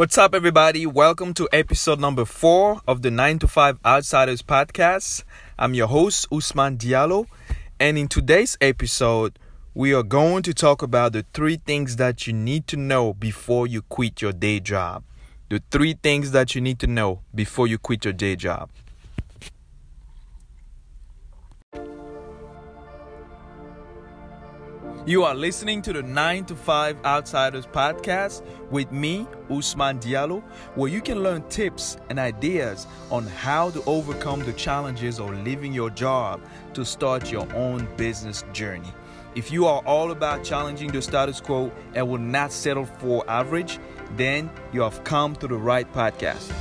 What's 0.00 0.16
up, 0.16 0.34
everybody? 0.34 0.86
Welcome 0.86 1.34
to 1.34 1.46
episode 1.52 2.00
number 2.00 2.24
four 2.24 2.80
of 2.88 3.02
the 3.02 3.10
9 3.10 3.40
to 3.40 3.46
5 3.46 3.80
Outsiders 3.84 4.40
podcast. 4.40 5.24
I'm 5.58 5.74
your 5.74 5.88
host, 5.88 6.26
Usman 6.32 6.78
Diallo, 6.78 7.26
and 7.78 7.98
in 7.98 8.08
today's 8.08 8.56
episode, 8.62 9.38
we 9.74 9.92
are 9.92 10.02
going 10.02 10.42
to 10.44 10.54
talk 10.54 10.80
about 10.80 11.12
the 11.12 11.26
three 11.34 11.56
things 11.66 11.96
that 11.96 12.26
you 12.26 12.32
need 12.32 12.66
to 12.68 12.78
know 12.78 13.12
before 13.12 13.66
you 13.66 13.82
quit 13.82 14.22
your 14.22 14.32
day 14.32 14.58
job. 14.58 15.04
The 15.50 15.62
three 15.70 15.92
things 16.02 16.30
that 16.30 16.54
you 16.54 16.62
need 16.62 16.78
to 16.78 16.86
know 16.86 17.20
before 17.34 17.66
you 17.66 17.76
quit 17.76 18.06
your 18.06 18.14
day 18.14 18.36
job. 18.36 18.70
You 25.10 25.24
are 25.24 25.34
listening 25.34 25.82
to 25.82 25.92
the 25.92 26.04
9 26.04 26.44
to 26.44 26.54
5 26.54 27.04
Outsiders 27.04 27.66
podcast 27.66 28.44
with 28.70 28.92
me, 28.92 29.26
Usman 29.50 29.98
Diallo, 29.98 30.40
where 30.76 30.88
you 30.88 31.00
can 31.00 31.24
learn 31.24 31.42
tips 31.48 31.96
and 32.10 32.20
ideas 32.20 32.86
on 33.10 33.26
how 33.26 33.70
to 33.70 33.82
overcome 33.86 34.38
the 34.44 34.52
challenges 34.52 35.18
of 35.18 35.30
leaving 35.42 35.72
your 35.72 35.90
job 35.90 36.40
to 36.74 36.84
start 36.84 37.32
your 37.32 37.52
own 37.56 37.88
business 37.96 38.44
journey. 38.52 38.94
If 39.34 39.50
you 39.50 39.66
are 39.66 39.82
all 39.84 40.12
about 40.12 40.44
challenging 40.44 40.92
the 40.92 41.02
status 41.02 41.40
quo 41.40 41.72
and 41.94 42.08
will 42.08 42.18
not 42.18 42.52
settle 42.52 42.86
for 42.86 43.28
average, 43.28 43.80
then 44.16 44.48
you 44.72 44.80
have 44.82 45.02
come 45.02 45.34
to 45.34 45.48
the 45.48 45.56
right 45.56 45.92
podcast. 45.92 46.52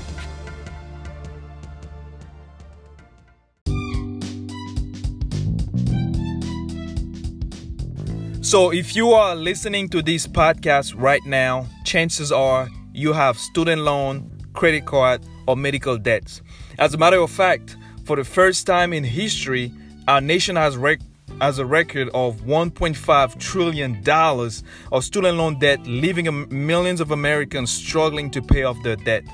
So, 8.50 8.72
if 8.72 8.96
you 8.96 9.12
are 9.12 9.36
listening 9.36 9.90
to 9.90 10.02
this 10.02 10.26
podcast 10.26 10.96
right 10.98 11.24
now, 11.24 11.68
chances 11.86 12.32
are 12.32 12.68
you 12.92 13.14
have 13.14 13.38
student 13.38 13.84
loan, 13.84 14.28
credit 14.54 14.88
card, 14.88 15.22
or 15.48 15.56
medical 15.56 16.00
debts. 16.00 16.42
As 16.80 16.96
a 16.96 16.98
matter 16.98 17.20
of 17.20 17.30
fact, 17.30 17.78
for 18.06 18.16
the 18.16 18.24
first 18.24 18.66
time 18.66 18.92
in 18.92 19.04
history, 19.04 19.72
our 20.08 20.20
nation 20.20 20.56
has 20.56 20.78
rec- 20.78 21.00
has 21.40 21.60
a 21.60 21.66
record 21.68 22.10
of 22.16 22.42
1.5 22.42 23.38
trillion 23.38 24.02
dollars 24.02 24.64
of 24.92 25.04
student 25.04 25.38
loan 25.38 25.60
debt, 25.60 25.86
leaving 25.86 26.48
millions 26.50 27.02
of 27.02 27.12
Americans 27.12 27.70
struggling 27.70 28.32
to 28.32 28.42
pay 28.42 28.64
off 28.64 28.82
their 28.82 28.96
debt. 28.96 29.26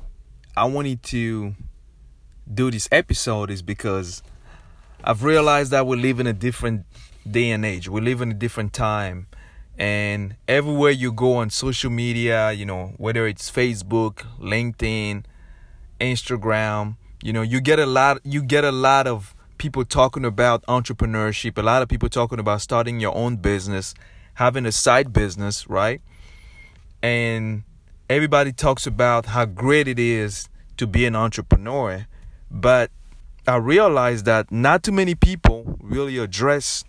I 0.57 0.65
wanted 0.65 1.03
to 1.03 1.55
do 2.51 2.71
this 2.71 2.87
episode 2.91 3.49
is 3.49 3.61
because 3.61 4.23
I've 5.03 5.23
realized 5.23 5.71
that 5.71 5.85
we 5.85 5.97
live 5.97 6.19
in 6.19 6.27
a 6.27 6.33
different 6.33 6.85
day 7.29 7.51
and 7.51 7.65
age. 7.65 7.89
We 7.89 8.01
live 8.01 8.21
in 8.21 8.31
a 8.31 8.33
different 8.33 8.73
time. 8.73 9.27
And 9.77 10.35
everywhere 10.47 10.91
you 10.91 11.11
go 11.11 11.35
on 11.35 11.49
social 11.49 11.89
media, 11.89 12.51
you 12.51 12.65
know, 12.65 12.93
whether 12.97 13.25
it's 13.27 13.49
Facebook, 13.49 14.25
LinkedIn, 14.39 15.23
Instagram, 15.99 16.97
you 17.23 17.33
know, 17.33 17.41
you 17.41 17.61
get 17.61 17.79
a 17.79 17.85
lot 17.85 18.19
you 18.23 18.43
get 18.43 18.63
a 18.63 18.71
lot 18.71 19.07
of 19.07 19.33
people 19.57 19.85
talking 19.85 20.25
about 20.25 20.61
entrepreneurship, 20.65 21.57
a 21.57 21.61
lot 21.61 21.81
of 21.81 21.87
people 21.87 22.09
talking 22.09 22.39
about 22.39 22.61
starting 22.61 22.99
your 22.99 23.15
own 23.15 23.37
business, 23.37 23.95
having 24.35 24.65
a 24.65 24.71
side 24.71 25.13
business, 25.13 25.69
right? 25.69 26.01
And 27.01 27.63
everybody 28.09 28.51
talks 28.51 28.85
about 28.85 29.27
how 29.27 29.45
great 29.45 29.87
it 29.87 29.99
is 29.99 30.49
to 30.77 30.85
be 30.85 31.05
an 31.05 31.15
entrepreneur, 31.15 32.05
but 32.53 32.91
I 33.47 33.55
realized 33.57 34.25
that 34.25 34.51
not 34.51 34.83
too 34.83 34.91
many 34.91 35.15
people 35.15 35.77
really 35.81 36.17
address 36.17 36.85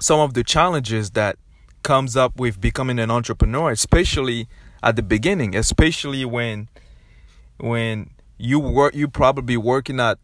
some 0.00 0.18
of 0.18 0.34
the 0.34 0.42
challenges 0.42 1.10
that 1.12 1.38
comes 1.82 2.16
up 2.16 2.40
with 2.40 2.60
becoming 2.60 2.98
an 2.98 3.10
entrepreneur, 3.10 3.70
especially 3.70 4.48
at 4.82 4.96
the 4.96 5.02
beginning, 5.02 5.54
especially 5.54 6.24
when 6.24 6.68
when 7.58 8.10
you 8.38 8.58
work 8.58 8.94
you 8.94 9.08
probably 9.08 9.56
working 9.56 10.00
at 10.00 10.18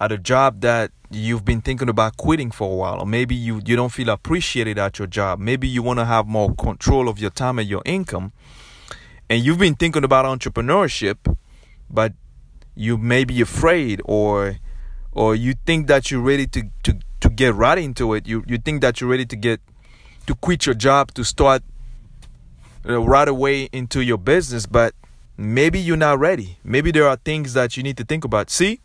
at 0.00 0.10
a 0.10 0.18
job 0.18 0.60
that 0.60 0.90
you've 1.10 1.44
been 1.44 1.60
thinking 1.60 1.88
about 1.88 2.16
quitting 2.16 2.50
for 2.50 2.72
a 2.72 2.74
while 2.74 3.00
or 3.00 3.06
maybe 3.06 3.34
you 3.34 3.60
you 3.64 3.76
don't 3.76 3.92
feel 3.92 4.08
appreciated 4.08 4.78
at 4.78 4.98
your 4.98 5.06
job. 5.06 5.38
Maybe 5.38 5.68
you 5.68 5.82
want 5.82 5.98
to 5.98 6.04
have 6.04 6.26
more 6.26 6.54
control 6.54 7.08
of 7.08 7.18
your 7.18 7.30
time 7.30 7.58
and 7.58 7.68
your 7.68 7.82
income. 7.84 8.32
And 9.28 9.44
you've 9.44 9.58
been 9.58 9.74
thinking 9.74 10.04
about 10.04 10.24
entrepreneurship 10.24 11.18
but 11.90 12.12
you 12.74 12.96
may 12.96 13.24
be 13.24 13.40
afraid 13.40 14.00
or 14.04 14.56
or 15.12 15.34
you 15.34 15.54
think 15.66 15.86
that 15.86 16.10
you're 16.10 16.20
ready 16.20 16.46
to 16.46 16.70
to 16.82 16.98
to 17.20 17.30
get 17.30 17.54
right 17.54 17.78
into 17.78 18.14
it 18.14 18.26
you 18.26 18.44
you 18.46 18.58
think 18.58 18.80
that 18.80 19.00
you're 19.00 19.10
ready 19.10 19.24
to 19.26 19.36
get 19.36 19.60
to 20.26 20.34
quit 20.34 20.66
your 20.66 20.74
job 20.74 21.12
to 21.14 21.24
start 21.24 21.62
right 22.84 23.28
away 23.28 23.68
into 23.72 24.02
your 24.02 24.18
business, 24.18 24.66
but 24.66 24.94
maybe 25.36 25.78
you're 25.78 25.96
not 25.96 26.18
ready. 26.18 26.58
Maybe 26.64 26.90
there 26.90 27.08
are 27.08 27.16
things 27.16 27.54
that 27.54 27.76
you 27.76 27.82
need 27.82 27.96
to 27.96 28.04
think 28.04 28.24
about. 28.24 28.50
See, 28.50 28.80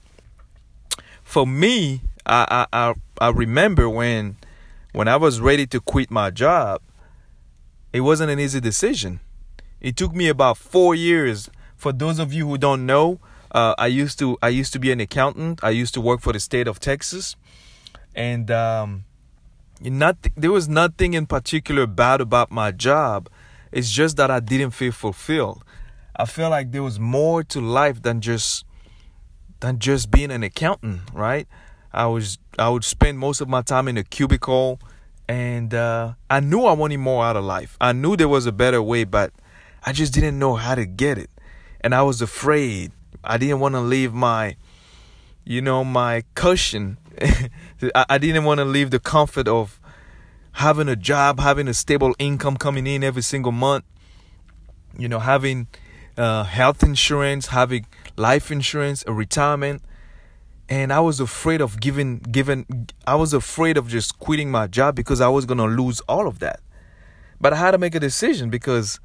for 1.23 1.45
me, 1.45 2.01
I 2.25 2.65
I 2.71 2.93
I 3.19 3.29
remember 3.29 3.89
when 3.89 4.37
when 4.93 5.07
I 5.07 5.17
was 5.17 5.39
ready 5.39 5.67
to 5.67 5.79
quit 5.79 6.09
my 6.09 6.31
job, 6.31 6.81
it 7.93 8.01
wasn't 8.01 8.31
an 8.31 8.39
easy 8.39 8.59
decision. 8.59 9.19
It 9.81 9.95
took 9.95 10.13
me 10.13 10.27
about 10.27 10.57
four 10.57 10.95
years. 10.95 11.49
For 11.75 11.93
those 11.93 12.19
of 12.19 12.33
you 12.33 12.47
who 12.47 12.57
don't 12.57 12.85
know, 12.85 13.19
uh, 13.51 13.75
I 13.77 13.87
used 13.87 14.19
to 14.19 14.37
I 14.41 14.49
used 14.49 14.73
to 14.73 14.79
be 14.79 14.91
an 14.91 14.99
accountant. 14.99 15.63
I 15.63 15.71
used 15.71 15.93
to 15.95 16.01
work 16.01 16.21
for 16.21 16.33
the 16.33 16.39
state 16.39 16.67
of 16.67 16.79
Texas, 16.79 17.35
and 18.15 18.49
um, 18.51 19.05
Nothing, 19.81 20.33
there 20.35 20.51
was 20.51 20.67
nothing 20.67 21.13
in 21.13 21.25
particular 21.25 21.87
bad 21.87 22.19
about 22.19 22.51
my 22.51 22.71
job. 22.71 23.29
It's 23.71 23.91
just 23.91 24.17
that 24.17 24.29
I 24.29 24.41
didn't 24.41 24.71
feel 24.71 24.91
fulfilled. 24.91 25.63
I 26.15 26.25
felt 26.25 26.51
like 26.51 26.71
there 26.71 26.83
was 26.83 26.99
more 26.99 27.43
to 27.45 27.61
life 27.61 28.01
than 28.01 28.19
just 28.19 28.65
than 29.61 29.79
just 29.79 30.11
being 30.11 30.31
an 30.31 30.43
accountant, 30.43 31.01
right? 31.13 31.47
I 31.93 32.07
was 32.07 32.39
I 32.57 32.67
would 32.67 32.83
spend 32.83 33.19
most 33.19 33.39
of 33.39 33.47
my 33.47 33.61
time 33.61 33.87
in 33.87 33.97
a 33.97 34.03
cubicle 34.03 34.81
and 35.29 35.73
uh, 35.73 36.13
I 36.29 36.41
knew 36.41 36.65
I 36.65 36.73
wanted 36.73 36.97
more 36.97 37.23
out 37.23 37.37
of 37.37 37.45
life. 37.45 37.77
I 37.79 37.93
knew 37.93 38.17
there 38.17 38.27
was 38.27 38.45
a 38.45 38.51
better 38.51 38.81
way, 38.81 39.05
but 39.05 39.31
I 39.85 39.93
just 39.93 40.13
didn't 40.13 40.37
know 40.37 40.55
how 40.55 40.75
to 40.75 40.85
get 40.85 41.17
it. 41.17 41.29
And 41.79 41.95
I 41.95 42.01
was 42.01 42.21
afraid. 42.21 42.91
I 43.23 43.37
didn't 43.37 43.59
want 43.59 43.75
to 43.75 43.81
leave 43.81 44.13
my 44.13 44.55
you 45.45 45.61
know, 45.61 45.83
my 45.83 46.23
cushion 46.35 46.97
I, 47.95 48.17
didn't 48.17 48.43
want 48.43 48.59
to 48.59 48.65
leave 48.65 48.91
the 48.91 48.99
comfort 48.99 49.47
of 49.47 49.79
having 50.53 50.87
a 50.87 50.95
job, 50.95 51.39
having 51.39 51.67
a 51.67 51.73
stable 51.73 52.15
income 52.19 52.57
coming 52.57 52.87
in 52.87 53.03
every 53.03 53.21
single 53.21 53.51
month, 53.51 53.85
you 54.97 55.07
know, 55.07 55.19
having 55.19 55.67
uh, 56.17 56.43
health 56.43 56.83
insurance, 56.83 57.47
having 57.47 57.85
life 58.15 58.51
insurance, 58.51 59.03
a 59.07 59.13
retirement. 59.13 59.81
And 60.67 60.93
I 60.93 60.99
was 60.99 61.19
afraid 61.19 61.61
of 61.61 61.79
giving, 61.79 62.19
giving, 62.19 62.89
I 63.07 63.15
was 63.15 63.33
afraid 63.33 63.77
of 63.77 63.87
just 63.87 64.19
quitting 64.19 64.51
my 64.51 64.67
job 64.67 64.95
because 64.95 65.19
I 65.19 65.29
was 65.29 65.45
going 65.45 65.57
to 65.57 65.65
lose 65.65 65.99
all 66.01 66.27
of 66.27 66.39
that. 66.39 66.59
But 67.41 67.53
I 67.53 67.55
had 67.55 67.71
to 67.71 67.77
make 67.77 67.95
a 67.95 67.99
decision 67.99 68.49
because 68.49 68.99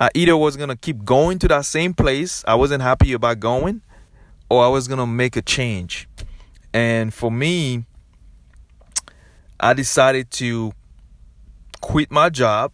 I 0.00 0.08
either 0.14 0.34
was 0.34 0.56
to 0.70 0.76
keep 0.76 1.04
going 1.04 1.38
to 1.40 1.48
that 1.48 1.66
same 1.66 1.92
place 1.92 2.42
I 2.48 2.54
wasn't 2.54 2.82
happy 2.82 3.12
about 3.12 3.38
going, 3.38 3.82
or 4.48 4.64
I 4.64 4.68
was 4.68 4.88
to 4.88 5.06
make 5.06 5.36
a 5.36 5.42
change. 5.42 6.08
And 6.72 7.12
for 7.12 7.30
me, 7.30 7.84
I 9.60 9.74
decided 9.74 10.30
to 10.32 10.72
quit 11.82 12.10
my 12.10 12.30
job 12.30 12.72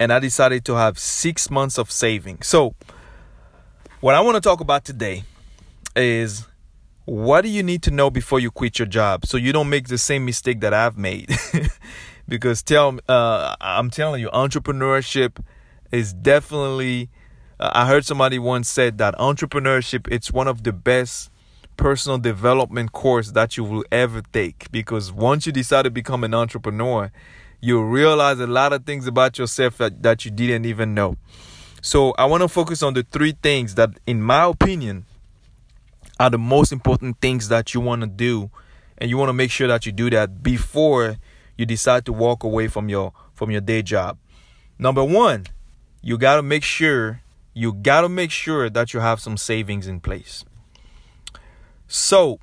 and 0.00 0.12
I 0.12 0.18
decided 0.18 0.64
to 0.66 0.74
have 0.74 0.98
six 0.98 1.50
months 1.50 1.78
of 1.78 1.90
saving. 1.90 2.42
So 2.42 2.74
what 4.00 4.16
I 4.16 4.20
want 4.20 4.36
to 4.36 4.40
talk 4.40 4.60
about 4.60 4.84
today 4.84 5.22
is 5.94 6.46
what 7.04 7.42
do 7.42 7.48
you 7.48 7.62
need 7.62 7.82
to 7.84 7.90
know 7.90 8.10
before 8.10 8.40
you 8.40 8.50
quit 8.50 8.78
your 8.78 8.86
job 8.86 9.24
so 9.24 9.36
you 9.36 9.52
don't 9.52 9.68
make 9.68 9.88
the 9.88 9.98
same 9.98 10.24
mistake 10.24 10.60
that 10.60 10.74
I've 10.74 10.98
made. 10.98 11.30
because 12.28 12.62
tell 12.62 12.98
uh, 13.08 13.56
I'm 13.60 13.90
telling 13.90 14.20
you, 14.20 14.28
entrepreneurship 14.30 15.42
is 15.92 16.12
definitely. 16.12 17.10
Uh, 17.60 17.70
I 17.74 17.86
heard 17.86 18.04
somebody 18.04 18.38
once 18.38 18.68
said 18.68 18.98
that 18.98 19.14
entrepreneurship 19.16 20.06
it's 20.12 20.30
one 20.32 20.46
of 20.46 20.62
the 20.62 20.72
best 20.72 21.30
personal 21.76 22.18
development 22.18 22.92
course 22.92 23.30
that 23.32 23.56
you 23.56 23.64
will 23.64 23.84
ever 23.90 24.20
take 24.32 24.70
because 24.70 25.12
once 25.12 25.46
you 25.46 25.52
decide 25.52 25.82
to 25.82 25.90
become 25.90 26.24
an 26.24 26.34
entrepreneur, 26.34 27.10
you'll 27.60 27.84
realize 27.84 28.38
a 28.40 28.46
lot 28.46 28.72
of 28.72 28.84
things 28.84 29.06
about 29.06 29.38
yourself 29.38 29.78
that, 29.78 30.02
that 30.02 30.24
you 30.24 30.30
didn't 30.30 30.66
even 30.66 30.94
know. 30.94 31.16
So 31.80 32.12
I 32.18 32.26
want 32.26 32.42
to 32.42 32.48
focus 32.48 32.82
on 32.82 32.94
the 32.94 33.04
three 33.04 33.34
things 33.42 33.76
that, 33.76 33.90
in 34.06 34.20
my 34.20 34.44
opinion, 34.44 35.06
are 36.18 36.30
the 36.30 36.38
most 36.38 36.72
important 36.72 37.20
things 37.20 37.48
that 37.48 37.72
you 37.74 37.80
want 37.80 38.02
to 38.02 38.08
do, 38.08 38.50
and 38.98 39.08
you 39.08 39.16
want 39.16 39.28
to 39.28 39.32
make 39.32 39.50
sure 39.50 39.68
that 39.68 39.86
you 39.86 39.92
do 39.92 40.10
that 40.10 40.42
before 40.42 41.16
you 41.56 41.64
decide 41.64 42.04
to 42.06 42.12
walk 42.12 42.42
away 42.42 42.66
from 42.68 42.88
your 42.88 43.12
from 43.34 43.52
your 43.52 43.60
day 43.60 43.82
job. 43.82 44.18
Number 44.78 45.04
one, 45.04 45.46
you 46.02 46.18
got 46.18 46.36
to 46.36 46.42
make 46.42 46.62
sure 46.62 47.22
you 47.54 47.72
got 47.72 48.02
to 48.02 48.08
make 48.08 48.30
sure 48.30 48.70
that 48.70 48.94
you 48.94 49.00
have 49.00 49.20
some 49.20 49.36
savings 49.36 49.88
in 49.88 49.98
place. 50.00 50.44
So, 51.88 52.38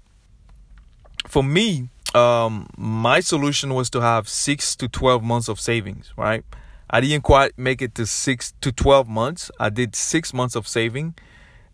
for 1.28 1.42
me, 1.44 1.90
um, 2.13 2.68
my 2.78 3.22
solution 3.22 3.74
was 3.74 3.90
to 3.92 4.02
have 4.02 4.28
six 4.28 4.75
to 4.75 4.88
12 4.88 5.24
months 5.24 5.48
of 5.48 5.60
savings, 5.60 6.12
right? 6.18 6.44
I 6.90 7.02
didn't 7.02 7.24
quite 7.24 7.57
make 7.57 7.81
it 7.81 7.96
to 7.96 8.06
six 8.06 8.54
to 8.62 8.72
12 8.72 9.07
months. 9.07 9.50
I 9.60 9.69
did 9.69 9.96
six 9.96 10.34
months 10.34 10.56
of 10.56 10.68
saving. 10.68 11.16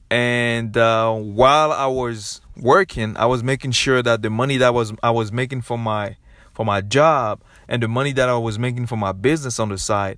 And 0.10 0.76
uh, 0.78 1.14
while 1.14 1.72
I 1.72 1.88
was 1.88 2.42
working, 2.58 3.16
I 3.18 3.26
was 3.26 3.44
making 3.44 3.72
sure 3.72 4.04
that 4.04 4.22
the 4.22 4.30
money 4.30 4.58
that 4.58 4.74
was 4.74 4.94
I 5.02 5.12
was 5.12 5.32
making 5.32 5.62
for 5.62 5.78
my 5.78 6.18
for 6.54 6.66
my 6.66 6.82
job 6.82 7.42
and 7.68 7.82
the 7.82 7.88
money 7.88 8.12
that 8.14 8.28
I 8.28 8.38
was 8.38 8.60
making 8.60 8.88
for 8.88 8.98
my 8.98 9.14
business 9.14 9.60
on 9.60 9.70
the 9.70 9.78
side, 9.78 10.18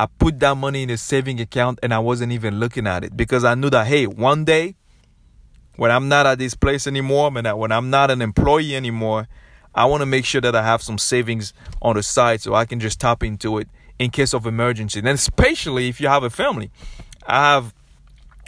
I 0.00 0.06
put 0.06 0.40
that 0.40 0.56
money 0.56 0.82
in 0.82 0.88
a 0.88 0.96
saving 0.96 1.42
account 1.42 1.78
and 1.82 1.92
I 1.92 1.98
wasn't 1.98 2.32
even 2.32 2.58
looking 2.58 2.86
at 2.86 3.04
it 3.04 3.14
because 3.18 3.44
I 3.44 3.54
knew 3.54 3.68
that 3.68 3.86
hey, 3.86 4.06
one 4.06 4.46
day 4.46 4.76
when 5.76 5.90
I'm 5.90 6.08
not 6.08 6.24
at 6.24 6.38
this 6.38 6.54
place 6.54 6.86
anymore, 6.86 7.30
when 7.30 7.70
I'm 7.70 7.90
not 7.90 8.10
an 8.10 8.22
employee 8.22 8.74
anymore, 8.74 9.28
I 9.74 9.84
want 9.84 10.00
to 10.00 10.06
make 10.06 10.24
sure 10.24 10.40
that 10.40 10.56
I 10.56 10.62
have 10.62 10.80
some 10.80 10.96
savings 10.96 11.52
on 11.82 11.96
the 11.96 12.02
side 12.02 12.40
so 12.40 12.54
I 12.54 12.64
can 12.64 12.80
just 12.80 12.98
tap 12.98 13.22
into 13.22 13.58
it 13.58 13.68
in 13.98 14.08
case 14.08 14.32
of 14.32 14.46
emergency. 14.46 15.00
And 15.00 15.08
especially 15.08 15.88
if 15.88 16.00
you 16.00 16.08
have 16.08 16.22
a 16.22 16.30
family. 16.30 16.70
I 17.26 17.52
have 17.52 17.74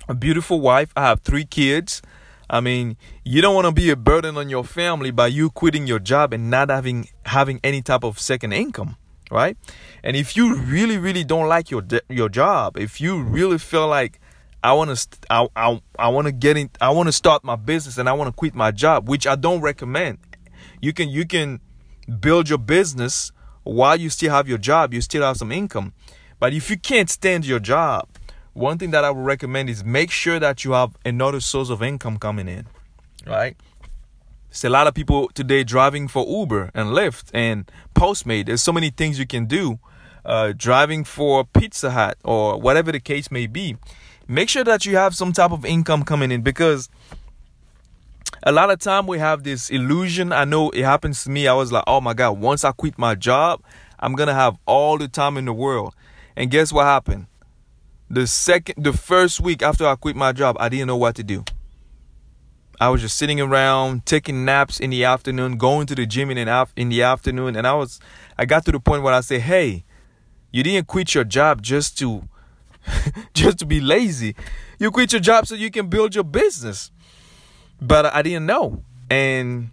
a 0.08 0.14
beautiful 0.14 0.58
wife, 0.58 0.90
I 0.96 1.02
have 1.02 1.20
three 1.20 1.44
kids. 1.44 2.00
I 2.48 2.60
mean, 2.60 2.96
you 3.24 3.42
don't 3.42 3.54
want 3.54 3.66
to 3.66 3.72
be 3.72 3.90
a 3.90 3.96
burden 3.96 4.38
on 4.38 4.48
your 4.48 4.64
family 4.64 5.10
by 5.10 5.26
you 5.26 5.50
quitting 5.50 5.86
your 5.86 5.98
job 5.98 6.32
and 6.32 6.50
not 6.50 6.70
having 6.70 7.08
having 7.26 7.60
any 7.62 7.82
type 7.82 8.04
of 8.04 8.18
second 8.18 8.52
income, 8.54 8.96
right? 9.32 9.56
And 10.04 10.16
if 10.16 10.36
you 10.36 10.56
really 10.56 10.98
really 10.98 11.24
don't 11.24 11.48
like 11.48 11.70
your 11.70 11.82
your 12.08 12.28
job, 12.28 12.76
if 12.76 13.00
you 13.00 13.20
really 13.20 13.58
feel 13.58 13.88
like 13.88 14.20
I 14.62 14.74
want 14.74 14.96
to 14.96 15.08
I, 15.30 15.48
I, 15.56 15.82
I 15.98 16.08
want 16.08 16.26
to 16.26 16.32
get 16.32 16.56
in 16.56 16.70
I 16.80 16.90
want 16.90 17.08
to 17.08 17.12
start 17.12 17.42
my 17.42 17.56
business 17.56 17.98
and 17.98 18.08
I 18.08 18.12
want 18.12 18.28
to 18.28 18.32
quit 18.32 18.54
my 18.54 18.70
job, 18.70 19.08
which 19.08 19.26
I 19.26 19.34
don't 19.34 19.60
recommend. 19.60 20.18
You 20.80 20.92
can 20.92 21.08
you 21.08 21.26
can 21.26 21.60
build 22.20 22.48
your 22.48 22.58
business 22.58 23.32
while 23.64 23.96
you 23.96 24.10
still 24.10 24.30
have 24.32 24.48
your 24.48 24.58
job, 24.58 24.92
you 24.92 25.00
still 25.00 25.22
have 25.22 25.36
some 25.36 25.50
income. 25.50 25.94
But 26.38 26.52
if 26.52 26.68
you 26.70 26.76
can't 26.76 27.08
stand 27.08 27.46
your 27.46 27.60
job, 27.60 28.08
one 28.52 28.76
thing 28.76 28.90
that 28.90 29.04
I 29.04 29.10
would 29.10 29.24
recommend 29.24 29.70
is 29.70 29.84
make 29.84 30.10
sure 30.10 30.38
that 30.40 30.64
you 30.64 30.72
have 30.72 30.96
another 31.04 31.40
source 31.40 31.70
of 31.70 31.82
income 31.82 32.18
coming 32.18 32.48
in. 32.48 32.66
Right? 33.24 33.56
There's 34.52 34.64
a 34.64 34.68
lot 34.68 34.86
of 34.86 34.92
people 34.92 35.30
today 35.32 35.64
driving 35.64 36.08
for 36.08 36.26
Uber 36.28 36.72
and 36.74 36.90
Lyft 36.90 37.30
and 37.32 37.72
Postmate. 37.94 38.44
There's 38.44 38.60
so 38.60 38.70
many 38.70 38.90
things 38.90 39.18
you 39.18 39.26
can 39.26 39.46
do. 39.46 39.78
Uh, 40.26 40.52
driving 40.54 41.04
for 41.04 41.46
Pizza 41.46 41.90
Hut 41.90 42.18
or 42.22 42.60
whatever 42.60 42.92
the 42.92 43.00
case 43.00 43.30
may 43.30 43.46
be. 43.46 43.78
Make 44.28 44.50
sure 44.50 44.62
that 44.62 44.84
you 44.84 44.94
have 44.96 45.16
some 45.16 45.32
type 45.32 45.52
of 45.52 45.64
income 45.64 46.04
coming 46.04 46.30
in 46.30 46.42
because 46.42 46.90
a 48.42 48.52
lot 48.52 48.68
of 48.68 48.78
time 48.78 49.06
we 49.06 49.18
have 49.20 49.42
this 49.42 49.70
illusion. 49.70 50.32
I 50.32 50.44
know 50.44 50.68
it 50.68 50.84
happens 50.84 51.24
to 51.24 51.30
me. 51.30 51.48
I 51.48 51.54
was 51.54 51.72
like 51.72 51.84
oh 51.86 52.02
my 52.02 52.12
god 52.12 52.38
once 52.38 52.62
i 52.62 52.72
quit 52.72 52.98
my 52.98 53.14
job 53.14 53.62
i'm 54.00 54.14
gonna 54.14 54.34
have 54.34 54.58
all 54.66 54.98
the 54.98 55.08
time 55.08 55.38
in 55.38 55.46
the 55.46 55.54
world. 55.54 55.94
And 56.36 56.50
guess 56.50 56.74
what 56.74 56.84
happened? 56.84 57.26
The 58.10 58.26
second 58.26 58.84
the 58.84 58.92
first 58.92 59.40
week 59.40 59.62
after 59.62 59.86
i 59.86 59.94
quit 59.94 60.14
my 60.14 60.32
job 60.32 60.58
i 60.60 60.68
didn't 60.68 60.88
know 60.88 60.98
what 60.98 61.14
to 61.14 61.22
do 61.22 61.42
i 62.82 62.88
was 62.88 63.00
just 63.00 63.16
sitting 63.16 63.40
around 63.40 64.04
taking 64.06 64.44
naps 64.44 64.80
in 64.80 64.90
the 64.90 65.04
afternoon 65.04 65.56
going 65.56 65.86
to 65.86 65.94
the 65.94 66.06
gym 66.06 66.30
in, 66.30 66.36
the 66.36 66.68
in 66.76 66.88
the 66.88 67.02
afternoon 67.02 67.56
and 67.56 67.66
i 67.66 67.74
was 67.74 68.00
i 68.38 68.44
got 68.44 68.64
to 68.64 68.72
the 68.72 68.80
point 68.80 69.02
where 69.02 69.14
i 69.14 69.20
said 69.20 69.40
hey 69.40 69.84
you 70.50 70.62
didn't 70.62 70.86
quit 70.86 71.14
your 71.14 71.24
job 71.24 71.62
just 71.62 71.98
to 71.98 72.28
just 73.34 73.58
to 73.58 73.66
be 73.66 73.80
lazy. 73.80 74.34
You 74.78 74.90
quit 74.90 75.12
your 75.12 75.20
job 75.20 75.46
so 75.46 75.54
you 75.54 75.70
can 75.70 75.88
build 75.88 76.14
your 76.14 76.24
business. 76.24 76.90
But 77.80 78.06
I 78.06 78.22
didn't 78.22 78.46
know. 78.46 78.82
And 79.10 79.70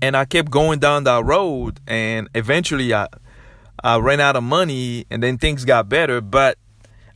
and 0.00 0.16
I 0.16 0.24
kept 0.24 0.50
going 0.50 0.78
down 0.78 1.04
that 1.04 1.24
road 1.24 1.80
and 1.86 2.28
eventually 2.34 2.94
I 2.94 3.08
I 3.82 3.98
ran 3.98 4.20
out 4.20 4.36
of 4.36 4.42
money 4.42 5.06
and 5.10 5.22
then 5.22 5.38
things 5.38 5.64
got 5.64 5.88
better, 5.88 6.20
but 6.20 6.58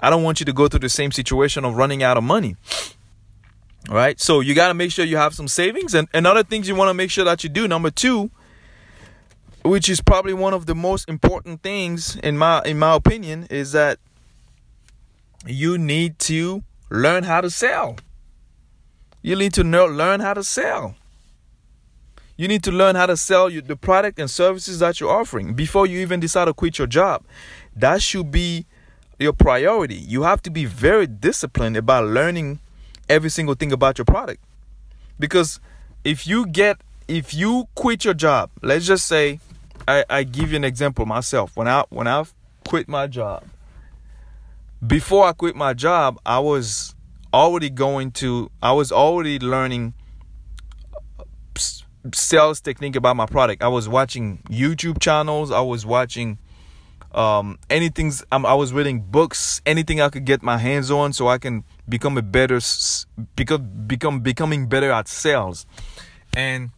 I 0.01 0.11
don't 0.11 0.23
want 0.23 0.41
you 0.41 0.47
to 0.47 0.53
go 0.53 0.69
through 0.69 0.81
the 0.81 0.89
same 0.89 1.13
situation 1.13 1.65
of 1.65 1.77
running 1.77 2.03
out 2.03 2.17
of 2.17 2.25
money. 2.25 2.57
All 3.89 3.97
right? 3.97 4.19
So 4.21 4.41
you 4.41 4.55
got 4.55 4.69
to 4.69 4.75
make 4.75 4.93
sure 4.93 5.05
you 5.05 5.17
have 5.17 5.35
some 5.35 5.49
savings 5.49 5.95
and, 5.95 6.09
and 6.13 6.27
other 6.27 6.43
things 6.43 6.69
you 6.69 6.75
want 6.75 6.91
to 6.91 6.95
make 6.95 7.11
sure 7.11 7.25
that 7.25 7.43
you 7.43 7.51
do. 7.51 7.67
Number 7.67 7.91
2, 7.91 8.31
which 9.65 9.89
is 9.89 10.01
probably 10.01 10.35
one 10.35 10.55
of 10.55 10.67
the 10.67 10.75
most 10.75 11.09
important 11.09 11.63
things 11.63 12.17
in 12.17 12.37
my 12.37 12.63
in 12.65 12.79
my 12.79 12.95
opinion 12.95 13.47
is 13.51 13.73
that 13.73 13.99
you 15.47 15.79
need 15.79 16.19
to 16.21 16.63
learn 16.91 17.25
how 17.25 17.41
to 17.41 17.51
sell. 17.51 17.97
You 19.23 19.37
need 19.37 19.53
to 19.55 19.65
know, 19.65 19.87
learn 19.87 20.21
how 20.21 20.35
to 20.35 20.43
sell. 20.43 20.97
You 22.37 22.49
need 22.49 22.65
to 22.65 22.73
learn 22.73 22.97
how 22.97 23.07
to 23.07 23.17
sell 23.17 23.51
the 23.51 23.77
product 23.77 24.19
and 24.19 24.29
services 24.29 24.81
that 24.81 25.01
you're 25.01 25.11
offering 25.13 25.55
before 25.55 25.87
you 25.87 26.01
even 26.01 26.19
decide 26.19 26.47
to 26.47 26.55
quit 26.55 26.79
your 26.79 26.89
job. 26.89 27.25
That 27.77 28.03
should 28.03 28.31
be 28.31 28.67
your 29.19 29.33
priority. 29.33 29.95
You 29.95 30.23
have 30.23 30.43
to 30.43 30.51
be 30.51 30.65
very 30.65 31.07
disciplined 31.07 31.77
about 31.77 32.07
learning 32.07 32.61
every 33.09 33.31
single 33.31 33.55
thing 33.55 33.73
about 33.73 33.99
your 33.99 34.05
product. 34.05 34.43
Because 35.19 35.61
if 36.05 36.27
you 36.27 36.47
get 36.47 36.81
if 37.09 37.35
you 37.35 37.69
quit 37.75 38.05
your 38.05 38.15
job, 38.15 38.51
let's 38.63 38.87
just 38.87 39.07
say 39.07 39.41
I, 39.87 40.05
I 40.09 40.23
give 40.23 40.51
you 40.51 40.57
an 40.57 40.65
example 40.65 41.07
myself. 41.07 41.57
When 41.57 41.69
I 41.69 41.85
when 41.91 42.07
I 42.07 42.25
quit 42.67 42.89
my 42.89 43.07
job, 43.07 43.45
before 44.85 45.27
I 45.27 45.33
quit 45.33 45.55
my 45.55 45.75
job, 45.75 46.21
I 46.27 46.39
was 46.41 46.95
already 47.33 47.71
going 47.71 48.11
to, 48.13 48.51
I 48.63 48.73
was 48.73 48.93
already 48.93 49.39
learning 49.39 49.95
uh, 51.19 51.25
sales 52.13 52.61
technique 52.61 52.97
about 52.97 53.17
my 53.17 53.27
product. 53.27 53.63
I 53.63 53.69
was 53.69 53.89
watching 53.89 54.39
YouTube 54.51 55.01
channels. 55.01 55.51
I 55.51 55.61
was 55.61 55.87
watching 55.87 56.39
um, 57.15 57.59
anything. 57.69 58.13
Um, 58.31 58.47
I 58.47 58.55
was 58.55 58.73
reading 58.73 59.01
books, 59.01 59.61
anything 59.67 60.01
I 60.01 60.09
could 60.09 60.25
get 60.25 60.43
my 60.43 60.59
hands 60.59 60.91
on, 60.91 61.13
so 61.13 61.29
I 61.29 61.39
can 61.39 61.65
become 61.89 62.17
a 62.17 62.23
better, 62.23 62.61
become 63.37 63.87
become 63.87 64.21
becoming 64.21 64.67
better 64.67 64.91
at 64.91 65.09
sales. 65.09 65.67
And 66.35 66.71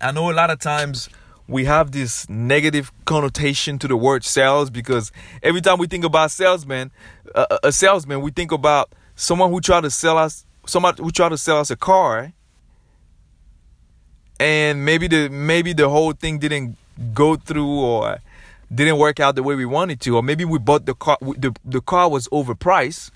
I 0.00 0.12
know 0.12 0.30
a 0.30 0.32
lot 0.32 0.50
of 0.50 0.58
times 0.58 1.08
we 1.48 1.64
have 1.66 1.92
this 1.92 2.28
negative 2.28 2.92
connotation 3.04 3.78
to 3.78 3.88
the 3.88 3.96
word 3.96 4.24
sales 4.24 4.70
because 4.70 5.12
every 5.42 5.60
time 5.60 5.78
we 5.78 5.86
think 5.86 6.04
about 6.04 6.30
salesman, 6.30 6.90
uh, 7.34 7.58
a 7.62 7.72
salesman, 7.72 8.20
we 8.22 8.30
think 8.30 8.52
about 8.52 8.92
someone 9.16 9.50
who 9.50 9.60
tried 9.60 9.82
to 9.82 9.90
sell 9.90 10.16
us, 10.16 10.46
somebody 10.66 11.02
who 11.02 11.10
tried 11.10 11.30
to 11.30 11.38
sell 11.38 11.58
us 11.58 11.70
a 11.70 11.76
car, 11.76 12.32
and 14.40 14.84
maybe 14.84 15.08
the 15.08 15.28
maybe 15.28 15.72
the 15.72 15.88
whole 15.88 16.12
thing 16.12 16.38
didn't 16.38 16.76
go 17.12 17.36
through 17.36 17.80
or 17.80 18.18
didn't 18.74 18.98
work 18.98 19.20
out 19.20 19.34
the 19.34 19.42
way 19.42 19.54
we 19.54 19.66
wanted 19.66 20.00
to, 20.00 20.16
or 20.16 20.22
maybe 20.22 20.44
we 20.44 20.58
bought 20.58 20.86
the 20.86 20.94
car, 20.94 21.18
the 21.20 21.54
the 21.64 21.80
car 21.80 22.10
was 22.10 22.28
overpriced. 22.28 23.10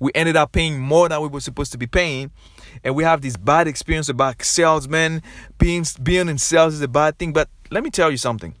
We 0.00 0.12
ended 0.14 0.36
up 0.36 0.52
paying 0.52 0.80
more 0.80 1.08
than 1.08 1.20
we 1.22 1.28
were 1.28 1.40
supposed 1.40 1.72
to 1.72 1.78
be 1.78 1.86
paying, 1.86 2.30
and 2.84 2.94
we 2.94 3.04
have 3.04 3.20
this 3.20 3.36
bad 3.36 3.66
experience 3.66 4.08
about 4.08 4.42
salesmen 4.42 5.22
being 5.58 5.84
being 6.02 6.28
in 6.28 6.38
sales 6.38 6.74
is 6.74 6.82
a 6.82 6.88
bad 6.88 7.18
thing. 7.18 7.32
But 7.32 7.48
let 7.70 7.82
me 7.82 7.90
tell 7.90 8.10
you 8.10 8.16
something. 8.16 8.54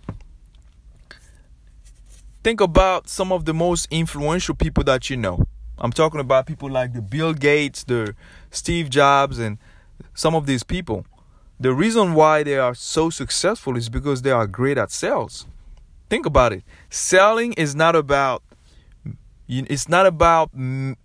Think 2.42 2.60
about 2.60 3.08
some 3.08 3.32
of 3.32 3.44
the 3.44 3.52
most 3.52 3.88
influential 3.90 4.54
people 4.54 4.84
that 4.84 5.10
you 5.10 5.16
know. 5.16 5.46
I'm 5.76 5.92
talking 5.92 6.20
about 6.20 6.46
people 6.46 6.70
like 6.70 6.92
the 6.92 7.02
Bill 7.02 7.34
Gates, 7.34 7.84
the 7.84 8.14
Steve 8.50 8.90
Jobs, 8.90 9.38
and 9.38 9.58
some 10.14 10.34
of 10.34 10.46
these 10.46 10.62
people. 10.62 11.04
The 11.60 11.72
reason 11.72 12.14
why 12.14 12.42
they 12.42 12.56
are 12.56 12.74
so 12.74 13.10
successful 13.10 13.76
is 13.76 13.88
because 13.88 14.22
they 14.22 14.30
are 14.30 14.46
great 14.46 14.78
at 14.78 14.90
sales. 14.90 15.46
Think 16.08 16.26
about 16.26 16.52
it. 16.52 16.62
Selling 16.90 17.52
is 17.54 17.74
not 17.74 17.94
about 17.96 18.42
it's 19.48 19.88
not 19.88 20.06
about 20.06 20.54
mm, 20.56 20.96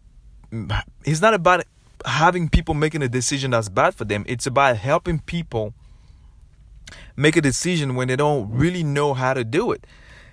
it's 1.06 1.22
not 1.22 1.34
about 1.34 1.64
having 2.06 2.50
people 2.50 2.74
making 2.74 3.02
a 3.02 3.08
decision 3.08 3.52
that's 3.52 3.70
bad 3.70 3.96
for 3.96 4.06
them. 4.06 4.24
It's 4.28 4.46
about 4.46 4.78
helping 4.78 5.20
people 5.20 5.74
make 7.16 7.36
a 7.36 7.42
decision 7.42 7.96
when 7.96 8.08
they 8.08 8.16
don't 8.16 8.52
really 8.52 8.84
know 8.84 9.14
how 9.14 9.34
to 9.34 9.44
do 9.44 9.72
it. 9.72 9.86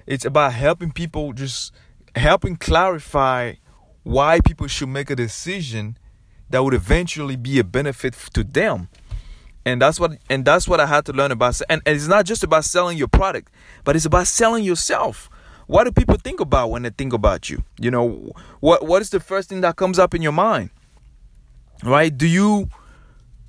It's 0.07 0.25
about 0.25 0.53
helping 0.53 0.93
people 0.93 1.33
just 1.33 1.73
helping 2.17 2.57
clarify 2.57 3.55
why 4.03 4.41
people 4.45 4.67
should 4.67 4.89
make 4.89 5.11
a 5.11 5.17
decision 5.17 5.97
that 6.49 6.65
would 6.65 6.75
eventually 6.75 7.37
be 7.37 7.59
a 7.59 7.65
benefit 7.65 8.15
to 8.35 8.43
them. 8.43 8.89
And 9.71 9.81
that's 9.81 10.01
what 10.01 10.19
and 10.29 10.45
that's 10.45 10.67
what 10.67 10.81
I 10.81 10.87
had 10.87 11.07
to 11.07 11.13
learn 11.13 11.31
about 11.31 11.61
and, 11.69 11.81
and 11.87 11.97
it's 11.97 12.09
not 12.09 12.25
just 12.25 12.43
about 12.43 12.65
selling 12.65 12.99
your 12.99 13.09
product, 13.09 13.51
but 13.85 13.97
it's 13.97 14.05
about 14.05 14.27
selling 14.27 14.65
yourself. 14.65 15.31
What 15.67 15.85
do 15.85 15.93
people 15.93 16.17
think 16.17 16.41
about 16.41 16.71
when 16.71 16.83
they 16.83 16.91
think 16.91 17.13
about 17.13 17.49
you? 17.49 17.63
You 17.79 17.91
know, 17.91 18.33
what 18.61 18.85
what 18.85 19.01
is 19.03 19.11
the 19.11 19.21
first 19.21 19.49
thing 19.49 19.61
that 19.61 19.77
comes 19.77 19.99
up 19.99 20.15
in 20.15 20.23
your 20.23 20.33
mind? 20.33 20.71
Right? 21.85 22.17
Do 22.17 22.27
you 22.27 22.69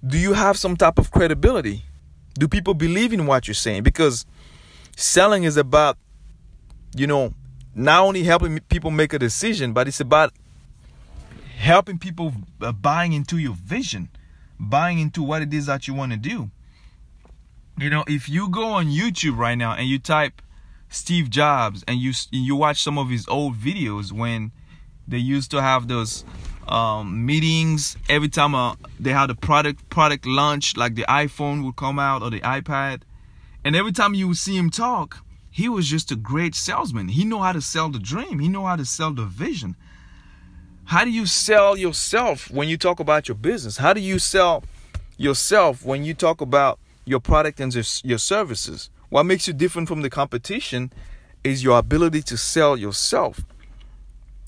do 0.05 0.17
you 0.17 0.33
have 0.33 0.57
some 0.57 0.77
type 0.77 0.99
of 0.99 1.11
credibility? 1.11 1.85
Do 2.35 2.47
people 2.47 2.73
believe 2.73 3.11
in 3.11 3.25
what 3.25 3.47
you're 3.47 3.55
saying? 3.55 3.83
Because 3.83 4.25
selling 4.95 5.43
is 5.43 5.57
about 5.57 5.97
you 6.95 7.07
know, 7.07 7.33
not 7.73 8.03
only 8.03 8.23
helping 8.23 8.59
people 8.69 8.91
make 8.91 9.13
a 9.13 9.19
decision, 9.19 9.73
but 9.73 9.87
it's 9.87 9.99
about 9.99 10.33
helping 11.57 11.97
people 11.97 12.33
buying 12.81 13.13
into 13.13 13.37
your 13.37 13.53
vision, 13.53 14.09
buying 14.61 14.99
into 14.99 15.23
what 15.23 15.41
it 15.41 15.53
is 15.53 15.65
that 15.65 15.87
you 15.87 15.93
want 15.93 16.11
to 16.11 16.17
do. 16.17 16.51
You 17.77 17.89
know, 17.89 18.03
if 18.07 18.29
you 18.29 18.47
go 18.49 18.65
on 18.65 18.87
YouTube 18.87 19.37
right 19.37 19.55
now 19.55 19.73
and 19.73 19.87
you 19.87 19.97
type 19.97 20.41
Steve 20.89 21.29
Jobs 21.29 21.83
and 21.87 21.99
you 21.99 22.13
you 22.31 22.55
watch 22.55 22.83
some 22.83 22.97
of 22.97 23.09
his 23.09 23.27
old 23.27 23.55
videos 23.55 24.11
when 24.11 24.51
they 25.07 25.17
used 25.17 25.49
to 25.51 25.61
have 25.61 25.87
those 25.87 26.23
um, 26.67 27.25
meetings 27.25 27.97
every 28.07 28.29
time 28.29 28.53
uh, 28.53 28.75
they 28.99 29.11
had 29.11 29.29
a 29.29 29.35
product 29.35 29.89
product 29.89 30.25
launch 30.25 30.77
like 30.77 30.95
the 30.95 31.03
iPhone 31.03 31.63
would 31.65 31.75
come 31.75 31.97
out 31.97 32.21
or 32.21 32.29
the 32.29 32.41
iPad 32.41 33.01
and 33.65 33.75
every 33.75 33.91
time 33.91 34.13
you 34.13 34.27
would 34.27 34.37
see 34.37 34.55
him 34.55 34.69
talk 34.69 35.23
he 35.49 35.67
was 35.67 35.85
just 35.85 36.11
a 36.11 36.15
great 36.15 36.55
salesman. 36.55 37.09
He 37.09 37.25
know 37.25 37.39
how 37.39 37.51
to 37.51 37.59
sell 37.59 37.89
the 37.89 37.99
dream. 37.99 38.39
He 38.39 38.47
know 38.47 38.65
how 38.65 38.77
to 38.77 38.85
sell 38.85 39.11
the 39.11 39.25
vision 39.25 39.75
how 40.91 41.03
do 41.05 41.11
you 41.11 41.25
sell 41.25 41.77
yourself 41.77 42.51
when 42.51 42.67
you 42.67 42.77
talk 42.77 42.99
about 42.99 43.27
your 43.27 43.35
business 43.35 43.77
how 43.77 43.93
do 43.93 44.01
you 44.01 44.19
sell 44.19 44.63
yourself 45.17 45.85
when 45.85 46.03
you 46.03 46.13
talk 46.13 46.41
about 46.41 46.79
your 47.05 47.19
product 47.19 47.59
and 47.59 47.73
your 48.03 48.17
services 48.17 48.89
what 49.11 49.25
makes 49.25 49.45
you 49.45 49.53
different 49.53 49.89
from 49.89 50.01
the 50.01 50.09
competition 50.09 50.91
is 51.43 51.63
your 51.63 51.77
ability 51.77 52.21
to 52.21 52.37
sell 52.37 52.77
yourself. 52.77 53.43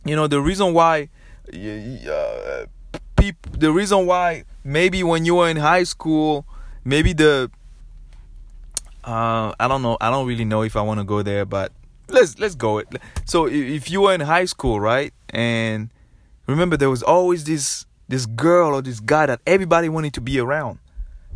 You 0.05 0.15
know, 0.15 0.27
the 0.27 0.41
reason 0.41 0.73
why 0.73 1.09
uh, 1.49 2.65
people, 3.15 3.51
the 3.57 3.71
reason 3.71 4.05
why 4.05 4.45
maybe 4.63 5.03
when 5.03 5.25
you 5.25 5.35
were 5.35 5.49
in 5.49 5.57
high 5.57 5.83
school, 5.83 6.45
maybe 6.83 7.13
the 7.13 7.51
uh, 9.03 9.53
I 9.59 9.67
don't 9.67 9.81
know, 9.81 9.97
I 9.99 10.09
don't 10.09 10.27
really 10.27 10.45
know 10.45 10.61
if 10.61 10.75
I 10.77 10.81
want 10.81 10.99
to 10.99 11.03
go 11.03 11.21
there, 11.21 11.45
but 11.45 11.71
let's 12.07 12.39
let's 12.39 12.55
go 12.55 12.77
it. 12.77 12.87
So 13.25 13.47
if 13.47 13.89
you 13.89 14.01
were 14.01 14.13
in 14.13 14.21
high 14.21 14.45
school, 14.45 14.79
right, 14.79 15.13
and 15.29 15.89
remember 16.47 16.77
there 16.77 16.89
was 16.89 17.03
always 17.03 17.43
this 17.43 17.85
this 18.07 18.25
girl 18.25 18.75
or 18.75 18.81
this 18.81 18.99
guy 18.99 19.25
that 19.25 19.41
everybody 19.47 19.89
wanted 19.89 20.13
to 20.13 20.21
be 20.21 20.39
around 20.39 20.79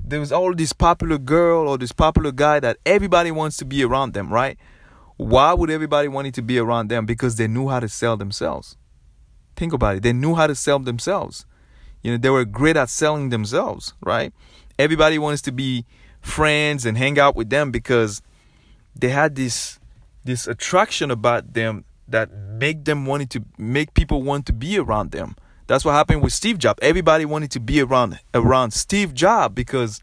there 0.08 0.20
was 0.22 0.32
all 0.32 0.54
this 0.54 0.72
popular 0.72 1.18
girl 1.18 1.68
or 1.68 1.78
this 1.78 1.92
popular 1.92 2.32
guy 2.32 2.60
that 2.62 2.78
everybody 2.86 3.30
wants 3.30 3.58
to 3.58 3.66
be 3.66 3.84
around 3.84 4.14
them, 4.14 4.32
right? 4.32 4.58
Why 5.18 5.54
would 5.54 5.70
everybody 5.70 6.08
want 6.08 6.34
to 6.36 6.42
be 6.42 6.58
around 6.60 6.90
them? 6.90 7.06
Because 7.06 7.36
they 7.36 7.48
knew 7.48 7.68
how 7.68 7.82
to 7.82 7.90
sell 7.90 8.16
themselves. 8.16 8.78
Think 9.56 9.74
about 9.74 9.98
it. 9.98 10.04
They 10.04 10.14
knew 10.14 10.36
how 10.36 10.48
to 10.48 10.56
sell 10.56 10.80
themselves. 10.80 11.46
You 12.04 12.12
know, 12.12 12.18
they 12.18 12.30
were 12.30 12.46
great 12.46 12.78
at 12.78 12.90
selling 12.90 13.30
themselves, 13.30 13.96
right? 14.02 14.32
Everybody 14.80 15.18
wants 15.20 15.42
to 15.44 15.52
be 15.52 15.86
friends 16.22 16.86
and 16.86 16.98
hang 16.98 17.20
out 17.20 17.36
with 17.36 17.50
them 17.50 17.72
because 17.72 18.22
they 18.96 19.10
had 19.10 19.36
this 19.36 19.80
this 20.24 20.46
attraction 20.46 21.10
about 21.10 21.54
them 21.54 21.86
that 22.08 22.32
make 22.34 22.86
them 22.86 23.06
wanted 23.06 23.30
to 23.32 23.44
make 23.58 23.94
people 23.94 24.24
want 24.24 24.46
to 24.48 24.54
be 24.54 24.78
around 24.78 25.12
them. 25.12 25.36
That's 25.68 25.84
what 25.84 25.94
happened 25.94 26.24
with 26.24 26.34
Steve 26.34 26.58
Jobs. 26.58 26.80
Everybody 26.82 27.26
wanted 27.26 27.52
to 27.52 27.60
be 27.60 27.82
around 27.82 28.20
around 28.34 28.72
Steve 28.72 29.14
Jobs 29.14 29.54
because 29.54 30.02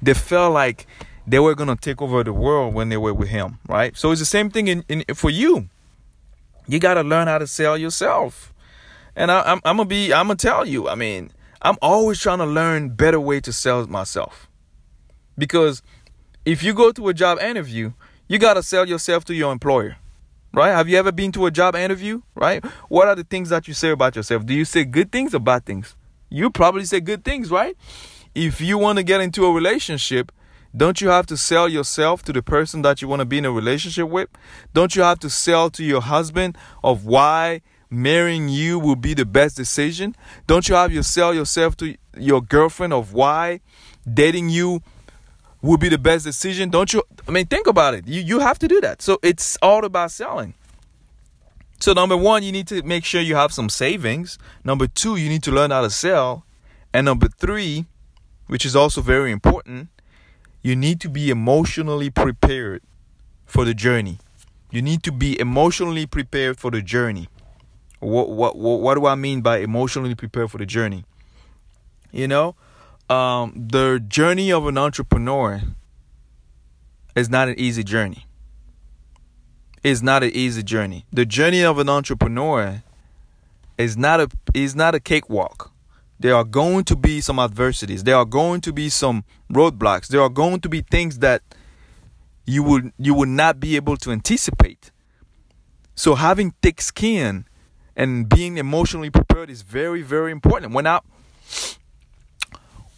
they 0.00 0.14
felt 0.14 0.54
like 0.54 0.86
they 1.26 1.38
were 1.38 1.54
gonna 1.54 1.76
take 1.76 2.00
over 2.00 2.22
the 2.22 2.32
world 2.32 2.74
when 2.74 2.88
they 2.88 2.96
were 2.96 3.12
with 3.12 3.28
him, 3.28 3.58
right? 3.68 3.96
So 3.96 4.12
it's 4.12 4.20
the 4.20 4.26
same 4.26 4.50
thing 4.50 4.68
in, 4.68 4.84
in 4.88 5.04
for 5.14 5.30
you. 5.30 5.68
You 6.68 6.78
gotta 6.78 7.02
learn 7.02 7.26
how 7.26 7.38
to 7.38 7.46
sell 7.46 7.76
yourself. 7.76 8.52
And 9.16 9.30
I, 9.32 9.42
I'm, 9.42 9.60
I'm 9.64 9.76
gonna 9.76 9.88
be, 9.88 10.12
I'm 10.12 10.26
gonna 10.28 10.36
tell 10.36 10.64
you. 10.64 10.88
I 10.88 10.94
mean, 10.94 11.32
I'm 11.60 11.76
always 11.82 12.20
trying 12.20 12.38
to 12.38 12.46
learn 12.46 12.90
better 12.90 13.18
way 13.18 13.40
to 13.40 13.52
sell 13.52 13.84
myself. 13.88 14.48
Because 15.36 15.82
if 16.44 16.62
you 16.62 16.72
go 16.72 16.92
to 16.92 17.08
a 17.08 17.14
job 17.14 17.40
interview, 17.40 17.92
you 18.28 18.38
gotta 18.38 18.62
sell 18.62 18.86
yourself 18.86 19.24
to 19.24 19.34
your 19.34 19.50
employer 19.50 19.96
right? 20.52 20.70
Have 20.70 20.88
you 20.88 20.96
ever 20.98 21.12
been 21.12 21.32
to 21.32 21.46
a 21.46 21.50
job 21.50 21.74
interview, 21.74 22.22
right? 22.34 22.64
What 22.88 23.08
are 23.08 23.14
the 23.14 23.24
things 23.24 23.48
that 23.50 23.68
you 23.68 23.74
say 23.74 23.90
about 23.90 24.16
yourself? 24.16 24.46
Do 24.46 24.54
you 24.54 24.64
say 24.64 24.84
good 24.84 25.12
things 25.12 25.34
or 25.34 25.40
bad 25.40 25.64
things? 25.64 25.96
You 26.28 26.50
probably 26.50 26.84
say 26.84 27.00
good 27.00 27.24
things, 27.24 27.50
right? 27.50 27.76
If 28.34 28.60
you 28.60 28.78
want 28.78 28.98
to 28.98 29.02
get 29.02 29.20
into 29.20 29.44
a 29.44 29.52
relationship, 29.52 30.30
don't 30.76 31.00
you 31.00 31.08
have 31.08 31.26
to 31.26 31.36
sell 31.36 31.68
yourself 31.68 32.22
to 32.24 32.32
the 32.32 32.42
person 32.42 32.82
that 32.82 33.02
you 33.02 33.08
want 33.08 33.20
to 33.20 33.26
be 33.26 33.38
in 33.38 33.44
a 33.44 33.50
relationship 33.50 34.08
with? 34.08 34.28
Don't 34.72 34.94
you 34.94 35.02
have 35.02 35.18
to 35.20 35.30
sell 35.30 35.68
to 35.70 35.82
your 35.82 36.00
husband 36.00 36.56
of 36.84 37.04
why 37.04 37.62
marrying 37.90 38.48
you 38.48 38.78
will 38.78 38.94
be 38.94 39.14
the 39.14 39.24
best 39.24 39.56
decision? 39.56 40.14
Don't 40.46 40.68
you 40.68 40.76
have 40.76 40.92
to 40.92 41.02
sell 41.02 41.34
yourself 41.34 41.76
to 41.78 41.96
your 42.16 42.40
girlfriend 42.40 42.92
of 42.92 43.12
why 43.12 43.60
dating 44.12 44.48
you 44.48 44.82
would 45.62 45.80
be 45.80 45.88
the 45.88 45.98
best 45.98 46.24
decision. 46.24 46.70
Don't 46.70 46.92
you? 46.92 47.02
I 47.28 47.30
mean, 47.30 47.46
think 47.46 47.66
about 47.66 47.94
it. 47.94 48.06
You 48.06 48.20
you 48.20 48.38
have 48.40 48.58
to 48.60 48.68
do 48.68 48.80
that. 48.80 49.02
So 49.02 49.18
it's 49.22 49.56
all 49.62 49.84
about 49.84 50.10
selling. 50.10 50.54
So 51.80 51.94
number 51.94 52.16
one, 52.16 52.42
you 52.42 52.52
need 52.52 52.68
to 52.68 52.82
make 52.82 53.04
sure 53.04 53.22
you 53.22 53.36
have 53.36 53.52
some 53.52 53.70
savings. 53.70 54.38
Number 54.64 54.86
two, 54.86 55.16
you 55.16 55.28
need 55.28 55.42
to 55.44 55.50
learn 55.50 55.70
how 55.70 55.80
to 55.80 55.90
sell. 55.90 56.44
And 56.92 57.06
number 57.06 57.28
three, 57.28 57.86
which 58.48 58.66
is 58.66 58.76
also 58.76 59.00
very 59.00 59.32
important, 59.32 59.88
you 60.62 60.76
need 60.76 61.00
to 61.00 61.08
be 61.08 61.30
emotionally 61.30 62.10
prepared 62.10 62.82
for 63.46 63.64
the 63.64 63.72
journey. 63.72 64.18
You 64.70 64.82
need 64.82 65.02
to 65.04 65.12
be 65.12 65.40
emotionally 65.40 66.06
prepared 66.06 66.58
for 66.58 66.70
the 66.70 66.82
journey. 66.82 67.28
What 68.00 68.28
what 68.28 68.56
what, 68.56 68.80
what 68.80 68.94
do 68.94 69.06
I 69.06 69.14
mean 69.14 69.40
by 69.40 69.58
emotionally 69.58 70.14
prepared 70.14 70.50
for 70.50 70.58
the 70.58 70.66
journey? 70.66 71.04
You 72.12 72.28
know, 72.28 72.56
um, 73.10 73.52
the 73.56 74.02
journey 74.06 74.52
of 74.52 74.66
an 74.66 74.78
entrepreneur 74.78 75.60
is 77.16 77.28
not 77.28 77.48
an 77.48 77.58
easy 77.58 77.82
journey. 77.82 78.26
It's 79.82 80.00
not 80.00 80.22
an 80.22 80.30
easy 80.30 80.62
journey. 80.62 81.06
The 81.12 81.26
journey 81.26 81.64
of 81.64 81.78
an 81.78 81.88
entrepreneur 81.88 82.82
is 83.76 83.96
not 83.96 84.20
a 84.20 84.28
is 84.54 84.76
not 84.76 84.94
a 84.94 85.00
cakewalk. 85.00 85.72
There 86.20 86.34
are 86.34 86.44
going 86.44 86.84
to 86.84 86.96
be 86.96 87.20
some 87.20 87.38
adversities. 87.38 88.04
There 88.04 88.16
are 88.16 88.26
going 88.26 88.60
to 88.60 88.72
be 88.72 88.90
some 88.90 89.24
roadblocks. 89.52 90.08
There 90.08 90.20
are 90.20 90.28
going 90.28 90.60
to 90.60 90.68
be 90.68 90.82
things 90.82 91.18
that 91.18 91.42
you 92.46 92.62
would 92.62 92.92
you 92.98 93.14
would 93.14 93.30
not 93.30 93.58
be 93.58 93.74
able 93.74 93.96
to 93.96 94.12
anticipate. 94.12 94.92
So 95.96 96.14
having 96.14 96.54
thick 96.62 96.80
skin 96.80 97.46
and 97.96 98.28
being 98.28 98.58
emotionally 98.58 99.10
prepared 99.10 99.50
is 99.50 99.62
very 99.62 100.02
very 100.02 100.30
important. 100.30 100.74
When 100.74 100.86
I 100.86 101.00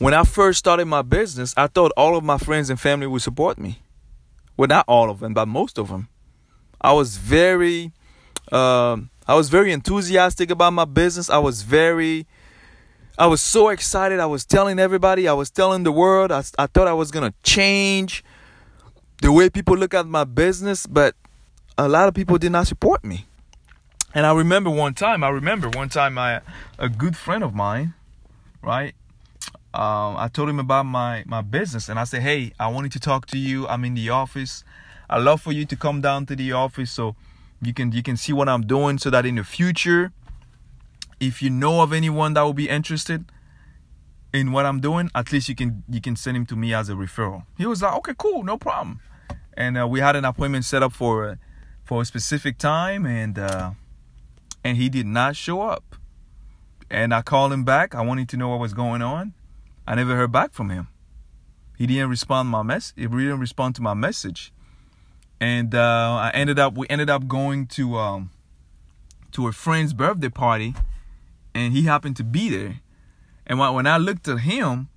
when 0.02 0.14
I 0.14 0.24
first 0.24 0.58
started 0.58 0.86
my 0.86 1.02
business, 1.02 1.54
I 1.56 1.68
thought 1.68 1.92
all 1.96 2.16
of 2.16 2.24
my 2.24 2.36
friends 2.36 2.70
and 2.70 2.80
family 2.80 3.06
would 3.06 3.22
support 3.22 3.56
me. 3.56 3.82
Well, 4.56 4.66
not 4.66 4.84
all 4.88 5.08
of 5.10 5.20
them, 5.20 5.32
but 5.32 5.46
most 5.46 5.78
of 5.78 5.90
them. 5.90 6.08
I 6.80 6.92
was 6.92 7.18
very, 7.18 7.92
um, 8.50 9.10
I 9.28 9.36
was 9.36 9.48
very 9.48 9.70
enthusiastic 9.70 10.50
about 10.50 10.72
my 10.72 10.86
business. 10.86 11.30
I 11.30 11.38
was 11.38 11.62
very, 11.62 12.26
I 13.16 13.28
was 13.28 13.40
so 13.40 13.68
excited. 13.68 14.18
I 14.18 14.26
was 14.26 14.44
telling 14.44 14.80
everybody. 14.80 15.28
I 15.28 15.34
was 15.34 15.52
telling 15.52 15.84
the 15.84 15.92
world. 15.92 16.32
I, 16.32 16.42
I 16.58 16.66
thought 16.66 16.88
I 16.88 16.94
was 16.94 17.12
gonna 17.12 17.32
change 17.44 18.24
the 19.20 19.30
way 19.30 19.48
people 19.50 19.76
look 19.76 19.94
at 19.94 20.08
my 20.08 20.24
business, 20.24 20.84
but 20.84 21.14
a 21.78 21.88
lot 21.88 22.08
of 22.08 22.14
people 22.14 22.38
did 22.38 22.50
not 22.50 22.66
support 22.66 23.04
me. 23.04 23.26
And 24.14 24.26
I 24.26 24.34
remember 24.34 24.68
one 24.68 24.94
time. 24.94 25.22
I 25.22 25.28
remember 25.28 25.68
one 25.68 25.88
time. 25.88 26.18
I 26.18 26.40
a 26.76 26.88
good 26.88 27.16
friend 27.16 27.44
of 27.44 27.54
mine, 27.54 27.94
right? 28.62 28.96
Um, 29.74 30.16
I 30.16 30.28
told 30.32 30.48
him 30.48 30.58
about 30.58 30.86
my 30.86 31.24
my 31.26 31.42
business, 31.42 31.88
and 31.88 31.98
I 31.98 32.04
said, 32.04 32.22
"Hey, 32.22 32.52
I 32.58 32.68
wanted 32.68 32.92
to 32.92 33.00
talk 33.00 33.26
to 33.26 33.38
you. 33.38 33.66
I'm 33.68 33.84
in 33.84 33.94
the 33.94 34.10
office. 34.10 34.64
I 35.08 35.18
love 35.18 35.40
for 35.42 35.52
you 35.52 35.64
to 35.66 35.76
come 35.76 36.00
down 36.00 36.26
to 36.26 36.36
the 36.36 36.52
office 36.52 36.90
so 36.92 37.16
you 37.60 37.72
can 37.74 37.92
you 37.92 38.02
can 38.02 38.16
see 38.16 38.32
what 38.32 38.48
I'm 38.48 38.62
doing, 38.66 38.98
so 38.98 39.10
that 39.10 39.24
in 39.26 39.36
the 39.36 39.44
future, 39.44 40.12
if 41.20 41.42
you 41.42 41.50
know 41.50 41.82
of 41.82 41.92
anyone 41.92 42.34
that 42.34 42.42
will 42.42 42.54
be 42.54 42.68
interested 42.68 43.24
in 44.32 44.52
what 44.52 44.64
I'm 44.66 44.80
doing, 44.80 45.10
at 45.14 45.32
least 45.32 45.48
you 45.48 45.54
can 45.54 45.82
you 45.88 46.00
can 46.00 46.16
send 46.16 46.36
him 46.36 46.46
to 46.46 46.56
me 46.56 46.74
as 46.74 46.88
a 46.88 46.94
referral." 46.94 47.44
He 47.58 47.66
was 47.66 47.82
like, 47.82 47.94
"Okay, 47.96 48.14
cool, 48.16 48.42
no 48.44 48.56
problem." 48.58 49.00
And 49.56 49.78
uh, 49.78 49.86
we 49.86 50.00
had 50.00 50.16
an 50.16 50.24
appointment 50.24 50.64
set 50.64 50.82
up 50.82 50.92
for 50.92 51.38
for 51.84 52.02
a 52.02 52.04
specific 52.04 52.58
time, 52.58 53.06
and 53.06 53.38
uh, 53.38 53.72
and 54.64 54.76
he 54.76 54.88
did 54.88 55.06
not 55.06 55.36
show 55.36 55.62
up 55.62 55.96
And 56.90 57.14
I 57.14 57.22
called 57.22 57.52
him 57.52 57.64
back. 57.64 57.94
I 57.94 58.02
wanted 58.02 58.28
to 58.30 58.36
know 58.36 58.48
what 58.50 58.60
was 58.60 58.74
going 58.74 59.02
on. 59.02 59.32
I 59.86 59.94
never 59.94 60.16
heard 60.16 60.32
back 60.32 60.52
from 60.52 60.70
him. 60.70 60.88
He 61.76 61.86
didn't 61.86 62.10
respond 62.10 62.48
my 62.48 62.62
mess. 62.62 62.92
He 62.96 63.02
didn't 63.02 63.40
respond 63.40 63.74
to 63.76 63.82
my 63.82 63.94
message. 63.94 64.52
And 65.40 65.74
uh, 65.74 66.18
I 66.20 66.30
ended 66.34 66.58
up. 66.58 66.76
We 66.76 66.86
ended 66.88 67.10
up 67.10 67.26
going 67.26 67.66
to 67.68 67.96
um, 67.96 68.30
to 69.32 69.48
a 69.48 69.52
friend's 69.52 69.92
birthday 69.92 70.28
party, 70.28 70.74
and 71.54 71.72
he 71.72 71.82
happened 71.82 72.16
to 72.18 72.24
be 72.24 72.48
there. 72.48 72.80
And 73.46 73.58
when 73.58 73.88
I 73.88 73.96
looked 73.96 74.28
at 74.28 74.40
him, 74.40 74.88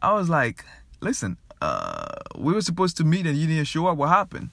I 0.00 0.14
was 0.14 0.30
like, 0.30 0.64
"Listen, 1.00 1.36
uh, 1.60 2.14
we 2.34 2.54
were 2.54 2.62
supposed 2.62 2.96
to 2.96 3.04
meet, 3.04 3.26
and 3.26 3.36
you 3.36 3.46
didn't 3.46 3.66
show 3.66 3.88
up. 3.88 3.98
What 3.98 4.08
happened?" 4.08 4.50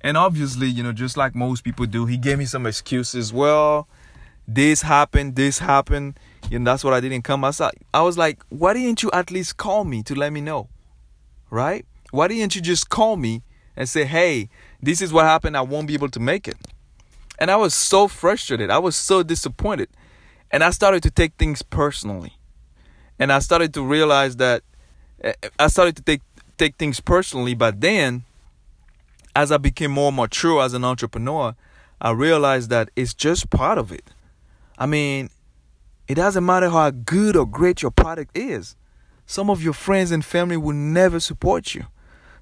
And 0.00 0.16
obviously, 0.16 0.68
you 0.68 0.82
know, 0.82 0.92
just 0.92 1.16
like 1.16 1.34
most 1.34 1.64
people 1.64 1.86
do, 1.86 2.06
he 2.06 2.16
gave 2.16 2.38
me 2.38 2.44
some 2.44 2.66
excuses. 2.66 3.32
Well, 3.32 3.88
this 4.46 4.82
happened, 4.82 5.34
this 5.34 5.58
happened, 5.58 6.20
and 6.50 6.66
that's 6.66 6.84
what 6.84 6.94
I 6.94 7.00
didn't 7.00 7.22
come. 7.22 7.42
Like, 7.42 7.86
I 7.92 8.02
was 8.02 8.18
like, 8.18 8.42
why 8.48 8.74
didn't 8.74 9.02
you 9.02 9.10
at 9.12 9.30
least 9.30 9.56
call 9.56 9.84
me 9.84 10.02
to 10.04 10.14
let 10.14 10.32
me 10.32 10.40
know? 10.40 10.68
Right? 11.50 11.86
Why 12.10 12.28
didn't 12.28 12.54
you 12.54 12.60
just 12.60 12.90
call 12.90 13.16
me 13.16 13.42
and 13.76 13.88
say, 13.88 14.04
hey, 14.04 14.48
this 14.82 15.00
is 15.00 15.12
what 15.12 15.24
happened. 15.24 15.56
I 15.56 15.62
won't 15.62 15.86
be 15.86 15.94
able 15.94 16.10
to 16.10 16.20
make 16.20 16.46
it. 16.46 16.56
And 17.38 17.50
I 17.50 17.56
was 17.56 17.74
so 17.74 18.06
frustrated. 18.08 18.70
I 18.70 18.78
was 18.78 18.94
so 18.96 19.22
disappointed. 19.22 19.88
And 20.50 20.62
I 20.62 20.70
started 20.70 21.02
to 21.02 21.10
take 21.10 21.34
things 21.34 21.62
personally. 21.62 22.34
And 23.18 23.32
I 23.32 23.40
started 23.40 23.74
to 23.74 23.82
realize 23.82 24.36
that 24.36 24.62
eh, 25.22 25.32
I 25.58 25.66
started 25.68 25.96
to 25.96 26.02
take 26.02 26.20
take 26.56 26.76
things 26.76 27.00
personally, 27.00 27.54
but 27.54 27.80
then 27.80 28.22
as 29.34 29.50
I 29.50 29.56
became 29.56 29.90
more 29.90 30.12
mature 30.12 30.62
as 30.62 30.72
an 30.72 30.84
entrepreneur, 30.84 31.56
I 32.00 32.10
realized 32.10 32.70
that 32.70 32.90
it's 32.94 33.12
just 33.12 33.50
part 33.50 33.78
of 33.78 33.90
it. 33.90 34.04
I 34.78 34.86
mean, 34.86 35.30
it 36.08 36.14
doesn't 36.14 36.44
matter 36.44 36.68
how 36.68 36.90
good 36.90 37.36
or 37.36 37.46
great 37.46 37.82
your 37.82 37.90
product 37.90 38.36
is. 38.36 38.76
Some 39.26 39.50
of 39.50 39.62
your 39.62 39.72
friends 39.72 40.10
and 40.10 40.24
family 40.24 40.56
will 40.56 40.74
never 40.74 41.20
support 41.20 41.74
you. 41.74 41.84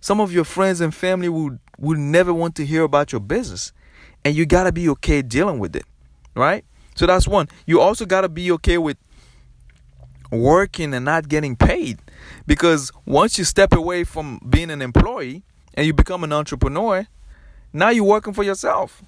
Some 0.00 0.21
of 0.21 0.33
your 0.33 0.45
friends 0.45 0.81
and 0.81 0.95
family 0.95 1.28
will, 1.28 1.59
will 1.78 1.99
never 1.99 2.35
want 2.35 2.57
to 2.57 2.66
hear 2.66 2.83
about 2.83 3.12
your 3.12 3.21
business. 3.21 3.73
And 4.25 4.35
you 4.35 4.47
got 4.47 4.64
to 4.64 4.73
be 4.73 4.88
okay 4.90 5.23
dealing 5.23 5.59
with 5.59 5.76
it, 5.76 5.85
right? 6.35 6.64
So 6.97 7.07
that's 7.07 7.28
one. 7.28 7.49
You 7.66 7.81
also 7.81 8.04
got 8.04 8.23
to 8.23 8.28
be 8.28 8.50
okay 8.52 8.78
with 8.78 8.97
working 10.31 10.92
and 10.95 11.04
not 11.04 11.28
getting 11.28 11.54
paid. 11.54 11.99
Because 12.47 12.90
once 13.07 13.38
you 13.38 13.45
step 13.45 13.73
away 13.73 14.04
from 14.04 14.40
being 14.49 14.71
an 14.71 14.83
employee, 14.83 15.45
and 15.75 15.87
you 15.87 15.92
become 15.92 16.25
an 16.25 16.33
entrepreneur, 16.33 17.07
now 17.73 17.88
you're 17.88 18.04
working 18.04 18.35
for 18.35 18.42
yourself. 18.42 19.02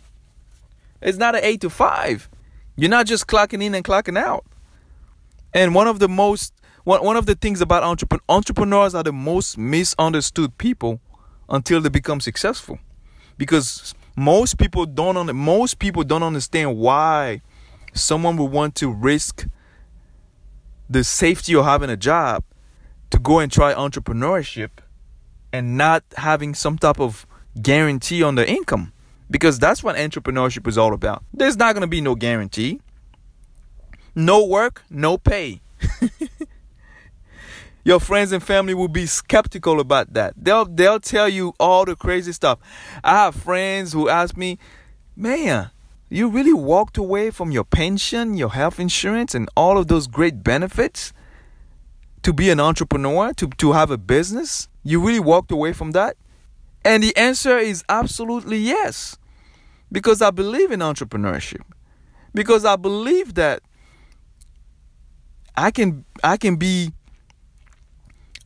It's 1.01 1.19
not 1.19 1.35
an 1.35 1.43
eight 1.45 1.61
to 1.63 1.71
five. 1.71 2.29
You're 2.77 2.91
not 2.91 3.07
just 3.07 3.27
clocking 3.27 3.63
in 3.63 3.75
and 3.75 3.85
clocking 3.85 4.19
out. 4.19 4.45
And 5.53 5.75
one 5.75 5.87
of 5.87 6.01
the 6.01 6.09
most 6.09 6.53
one, 6.83 7.03
one 7.03 7.17
of 7.17 7.27
the 7.27 7.35
things 7.35 7.61
about 7.61 7.83
entrepreneurs 7.83 8.25
entrepreneurs 8.29 8.95
are 8.95 9.03
the 9.03 9.13
most 9.13 9.57
misunderstood 9.57 10.59
people 10.59 11.01
until 11.49 11.81
they 11.81 11.89
become 11.89 12.21
successful. 12.21 12.79
Because 13.39 13.95
most 14.17 14.59
people 14.59 14.87
don't 14.87 15.35
most 15.35 15.79
people 15.79 16.03
don't 16.05 16.23
understand 16.23 16.77
why 16.77 17.43
someone 17.93 18.37
would 18.37 18.51
want 18.51 18.75
to 18.77 18.91
risk 18.91 19.47
the 20.91 21.05
safety 21.05 21.55
of 21.55 21.65
having 21.65 21.91
a 21.91 21.97
job 21.97 22.45
to 23.11 23.19
go 23.19 23.39
and 23.39 23.51
try 23.51 23.73
entrepreneurship 23.73 24.71
and 25.53 25.77
not 25.77 26.05
having 26.17 26.55
some 26.55 26.77
type 26.77 27.01
of 27.01 27.27
guarantee 27.61 28.23
on 28.23 28.35
the 28.35 28.49
income 28.49 28.93
because 29.31 29.59
that's 29.59 29.83
what 29.83 29.97
entrepreneurship 29.97 30.69
is 30.69 30.79
all 30.79 30.95
about. 30.95 31.25
There's 31.33 31.57
not 31.57 31.75
going 31.75 31.83
to 31.83 31.89
be 31.89 32.01
no 32.01 32.15
guarantee. 32.15 32.81
No 34.15 34.45
work, 34.45 34.83
no 34.91 35.19
pay. 35.19 35.61
Your 37.85 38.01
friends 38.01 38.33
and 38.33 38.43
family 38.43 38.73
will 38.73 38.89
be 38.89 39.05
skeptical 39.05 39.79
about 39.79 40.15
that. 40.15 40.33
They'll 40.37 40.65
they'll 40.65 41.01
tell 41.01 41.29
you 41.29 41.53
all 41.61 41.85
the 41.85 41.95
crazy 41.95 42.33
stuff. 42.33 42.59
I 43.03 43.25
have 43.25 43.35
friends 43.35 43.93
who 43.93 44.09
ask 44.09 44.39
me, 44.39 44.59
"Man, 45.15 45.71
you 46.09 46.29
really 46.29 46.55
walked 46.55 46.97
away 46.97 47.31
from 47.31 47.51
your 47.51 47.65
pension, 47.65 48.39
your 48.39 48.51
health 48.51 48.81
insurance 48.81 49.35
and 49.35 49.51
all 49.55 49.77
of 49.77 49.89
those 49.89 50.07
great 50.07 50.43
benefits 50.43 51.13
to 52.23 52.33
be 52.33 52.49
an 52.49 52.59
entrepreneur, 52.59 53.35
to 53.35 53.49
to 53.49 53.73
have 53.73 53.91
a 53.91 53.99
business?" 53.99 54.69
You 54.83 55.05
really 55.05 55.21
walked 55.21 55.53
away 55.53 55.75
from 55.75 55.93
that? 55.93 56.17
And 56.85 57.03
the 57.03 57.17
answer 57.17 57.59
is 57.59 57.83
absolutely 57.89 58.59
yes. 58.59 59.17
Because 59.91 60.21
I 60.21 60.31
believe 60.31 60.71
in 60.71 60.81
entrepreneurship. 60.81 61.63
Because 62.35 62.65
I 62.65 62.77
believe 62.77 63.35
that 63.35 63.63
I 65.57 65.71
can 65.71 66.05
I 66.23 66.37
can 66.37 66.57
be 66.57 66.93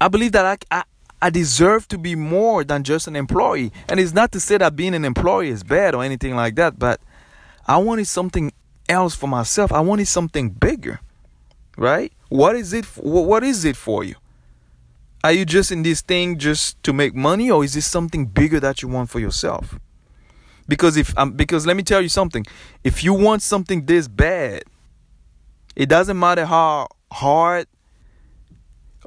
I 0.01 0.09
believe 0.09 0.33
that 0.33 0.44
I, 0.70 0.79
I 0.79 0.85
I 1.20 1.31
deserve 1.31 1.88
to 1.88 1.98
be 1.98 2.14
more 2.14 2.62
than 2.62 2.85
just 2.85 3.09
an 3.09 3.16
employee. 3.16 3.72
And 3.88 3.98
it's 3.98 4.12
not 4.12 4.31
to 4.33 4.40
say 4.40 4.59
that 4.59 4.77
being 4.77 4.94
an 4.94 5.05
employee 5.05 5.48
is 5.48 5.64
bad 5.64 5.94
or 5.94 6.05
anything 6.05 6.37
like 6.37 6.55
that, 6.57 6.79
but 6.79 7.01
I 7.66 7.79
wanted 7.79 8.07
something 8.07 8.53
else 8.88 9.14
for 9.14 9.27
myself. 9.27 9.72
I 9.72 9.81
wanted 9.81 10.07
something 10.07 10.51
bigger. 10.51 11.01
Right? 11.77 12.12
What 12.29 12.57
is 12.57 12.72
it 12.72 12.85
what 12.96 13.42
is 13.42 13.64
it 13.64 13.77
for 13.77 14.05
you? 14.05 14.16
Are 15.24 15.33
you 15.33 15.44
just 15.44 15.72
in 15.72 15.83
this 15.83 16.00
thing 16.00 16.38
just 16.38 16.83
to 16.85 16.92
make 16.92 17.14
money, 17.14 17.50
or 17.50 17.64
is 17.64 17.74
this 17.74 17.87
something 17.87 18.26
bigger 18.26 18.61
that 18.61 18.83
you 18.83 18.88
want 18.88 19.11
for 19.11 19.18
yourself? 19.18 19.78
Because 20.68 20.96
if 20.96 21.16
um, 21.18 21.33
because 21.33 21.66
let 21.66 21.76
me 21.76 21.83
tell 21.83 22.00
you 22.00 22.09
something, 22.09 22.46
if 22.85 23.02
you 23.02 23.14
want 23.14 23.42
something 23.42 23.87
this 23.87 24.07
bad, 24.07 24.62
it 25.74 25.88
doesn't 25.88 26.18
matter 26.18 26.44
how 26.44 26.88
hard 27.11 27.66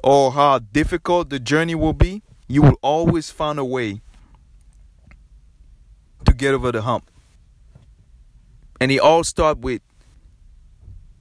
or 0.02 0.32
how 0.32 0.58
difficult 0.58 1.30
the 1.30 1.38
journey 1.38 1.74
will 1.74 1.92
be, 1.92 2.22
you 2.48 2.62
will 2.62 2.78
always 2.82 3.30
find 3.30 3.58
a 3.58 3.64
way 3.64 4.00
to 6.24 6.34
get 6.34 6.54
over 6.54 6.72
the 6.72 6.82
hump. 6.82 7.08
And 8.80 8.90
it 8.90 8.98
all 8.98 9.22
starts 9.22 9.60
with 9.60 9.80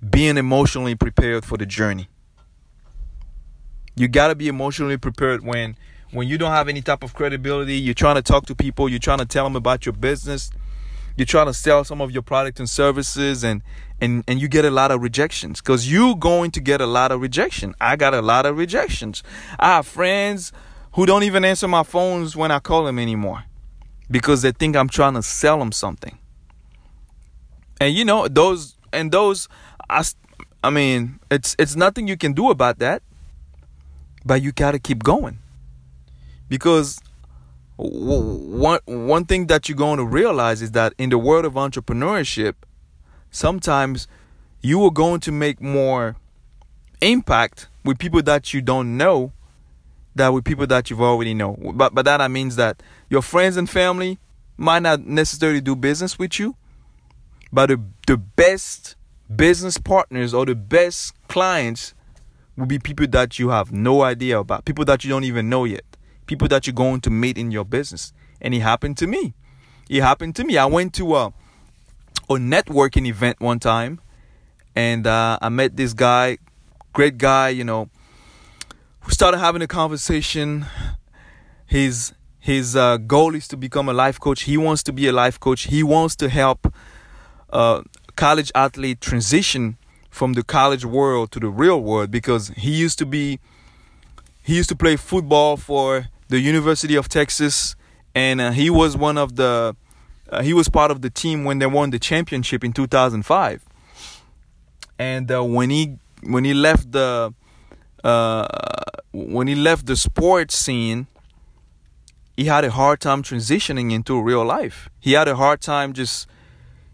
being 0.09 0.37
emotionally 0.37 0.95
prepared 0.95 1.45
for 1.45 1.57
the 1.57 1.65
journey. 1.65 2.07
You 3.95 4.07
got 4.07 4.27
to 4.27 4.35
be 4.35 4.47
emotionally 4.47 4.97
prepared 4.97 5.43
when 5.43 5.75
when 6.11 6.27
you 6.27 6.37
don't 6.37 6.51
have 6.51 6.67
any 6.67 6.81
type 6.81 7.03
of 7.03 7.13
credibility, 7.13 7.75
you're 7.75 7.93
trying 7.93 8.15
to 8.15 8.21
talk 8.21 8.45
to 8.47 8.55
people, 8.55 8.89
you're 8.89 8.99
trying 8.99 9.19
to 9.19 9.25
tell 9.25 9.45
them 9.45 9.55
about 9.55 9.85
your 9.85 9.93
business, 9.93 10.51
you're 11.15 11.25
trying 11.25 11.45
to 11.45 11.53
sell 11.53 11.83
some 11.83 12.01
of 12.01 12.11
your 12.11 12.21
products 12.21 12.59
and 12.59 12.69
services 12.69 13.43
and 13.43 13.61
and 13.99 14.23
and 14.27 14.41
you 14.41 14.47
get 14.47 14.65
a 14.65 14.71
lot 14.71 14.91
of 14.91 15.01
rejections 15.01 15.61
cuz 15.61 15.91
you're 15.91 16.15
going 16.15 16.51
to 16.51 16.59
get 16.59 16.81
a 16.81 16.85
lot 16.85 17.11
of 17.11 17.21
rejection. 17.21 17.75
I 17.79 17.95
got 17.95 18.13
a 18.13 18.21
lot 18.21 18.45
of 18.45 18.57
rejections. 18.57 19.23
I 19.59 19.75
have 19.75 19.87
friends 19.87 20.51
who 20.93 21.05
don't 21.05 21.23
even 21.23 21.45
answer 21.45 21.67
my 21.67 21.83
phones 21.83 22.35
when 22.35 22.51
I 22.51 22.59
call 22.59 22.85
them 22.85 22.99
anymore 22.99 23.43
because 24.09 24.41
they 24.41 24.51
think 24.51 24.75
I'm 24.75 24.89
trying 24.89 25.13
to 25.13 25.23
sell 25.23 25.59
them 25.59 25.71
something. 25.71 26.17
And 27.79 27.95
you 27.95 28.05
know, 28.05 28.27
those 28.27 28.77
and 28.91 29.11
those 29.11 29.47
I 29.89 30.03
I 30.63 30.69
mean, 30.69 31.19
it's 31.29 31.55
it's 31.59 31.75
nothing 31.75 32.07
you 32.07 32.17
can 32.17 32.33
do 32.33 32.49
about 32.49 32.79
that 32.79 33.03
but 34.25 34.41
you 34.41 34.51
got 34.51 34.71
to 34.71 34.79
keep 34.79 35.03
going. 35.03 35.39
Because 36.49 36.99
one 37.77 38.79
one 38.85 39.25
thing 39.25 39.47
that 39.47 39.67
you're 39.67 39.77
going 39.77 39.97
to 39.97 40.05
realize 40.05 40.61
is 40.61 40.71
that 40.71 40.93
in 40.97 41.09
the 41.09 41.17
world 41.17 41.45
of 41.45 41.53
entrepreneurship 41.53 42.53
sometimes 43.31 44.07
you 44.61 44.83
are 44.83 44.91
going 44.91 45.19
to 45.19 45.31
make 45.31 45.59
more 45.59 46.15
impact 47.01 47.67
with 47.83 47.97
people 47.97 48.21
that 48.21 48.53
you 48.53 48.61
don't 48.61 48.97
know 48.97 49.31
than 50.13 50.33
with 50.33 50.43
people 50.43 50.67
that 50.67 50.89
you've 50.89 51.01
already 51.01 51.33
know. 51.33 51.57
But 51.73 51.95
but 51.95 52.05
that 52.05 52.29
means 52.29 52.55
that 52.57 52.83
your 53.09 53.21
friends 53.21 53.57
and 53.57 53.69
family 53.69 54.19
might 54.57 54.83
not 54.83 54.99
necessarily 55.07 55.61
do 55.61 55.75
business 55.75 56.19
with 56.19 56.39
you 56.39 56.55
but 57.51 57.67
the, 57.67 57.81
the 58.07 58.17
best 58.17 58.95
business 59.33 59.77
partners 59.77 60.33
or 60.33 60.45
the 60.45 60.55
best 60.55 61.13
clients 61.27 61.93
will 62.57 62.65
be 62.65 62.79
people 62.79 63.07
that 63.07 63.39
you 63.39 63.49
have 63.49 63.71
no 63.71 64.03
idea 64.03 64.39
about, 64.39 64.65
people 64.65 64.85
that 64.85 65.03
you 65.03 65.09
don't 65.09 65.23
even 65.23 65.49
know 65.49 65.65
yet, 65.65 65.85
people 66.25 66.47
that 66.49 66.67
you're 66.67 66.73
going 66.73 67.01
to 67.01 67.09
meet 67.09 67.37
in 67.37 67.51
your 67.51 67.65
business. 67.65 68.13
And 68.39 68.53
it 68.53 68.61
happened 68.61 68.97
to 68.97 69.07
me. 69.07 69.33
It 69.89 70.01
happened 70.01 70.35
to 70.37 70.43
me. 70.43 70.57
I 70.57 70.65
went 70.65 70.93
to 70.95 71.15
a, 71.15 71.27
a 71.27 72.33
networking 72.33 73.07
event 73.07 73.39
one 73.39 73.59
time 73.59 73.99
and 74.75 75.05
uh, 75.05 75.37
I 75.41 75.49
met 75.49 75.75
this 75.75 75.93
guy, 75.93 76.37
great 76.93 77.17
guy, 77.17 77.49
you 77.49 77.63
know. 77.63 77.89
We 79.05 79.13
started 79.13 79.39
having 79.39 79.61
a 79.61 79.67
conversation. 79.67 80.65
His 81.65 82.13
his 82.39 82.75
uh, 82.75 82.97
goal 82.97 83.35
is 83.35 83.47
to 83.49 83.57
become 83.57 83.89
a 83.89 83.93
life 83.93 84.19
coach. 84.19 84.43
He 84.43 84.57
wants 84.57 84.83
to 84.83 84.93
be 84.93 85.07
a 85.07 85.11
life 85.11 85.39
coach. 85.39 85.63
He 85.63 85.83
wants 85.83 86.15
to 86.17 86.29
help 86.29 86.73
uh, 87.51 87.81
college 88.15 88.51
athlete 88.55 89.01
transition 89.01 89.77
from 90.11 90.33
the 90.33 90.43
college 90.43 90.85
world 90.85 91.31
to 91.31 91.39
the 91.39 91.49
real 91.49 91.81
world 91.81 92.11
because 92.11 92.49
he 92.49 92.71
used 92.71 92.99
to 92.99 93.05
be 93.07 93.39
he 94.43 94.55
used 94.57 94.69
to 94.69 94.75
play 94.75 94.95
football 94.95 95.57
for 95.57 96.07
the 96.27 96.39
University 96.39 96.95
of 96.95 97.09
Texas 97.09 97.75
and 98.13 98.39
uh, 98.39 98.51
he 98.51 98.69
was 98.69 98.95
one 98.95 99.17
of 99.17 99.35
the 99.37 99.75
uh, 100.29 100.43
he 100.43 100.53
was 100.53 100.69
part 100.69 100.91
of 100.91 101.01
the 101.01 101.09
team 101.09 101.43
when 101.45 101.57
they 101.57 101.65
won 101.65 101.89
the 101.89 101.99
championship 101.99 102.63
in 102.63 102.71
2005 102.71 103.65
and 104.99 105.31
uh, 105.31 105.43
when 105.43 105.71
he 105.71 105.97
when 106.21 106.43
he 106.43 106.53
left 106.53 106.91
the 106.91 107.33
uh, 108.03 108.47
when 109.11 109.47
he 109.47 109.55
left 109.55 109.85
the 109.85 109.95
sports 109.95 110.55
scene, 110.55 111.07
he 112.35 112.45
had 112.45 112.63
a 112.63 112.71
hard 112.71 112.99
time 112.99 113.21
transitioning 113.23 113.91
into 113.91 114.21
real 114.21 114.45
life. 114.45 114.89
He 114.99 115.13
had 115.13 115.27
a 115.27 115.35
hard 115.35 115.61
time 115.61 115.93
just, 115.93 116.27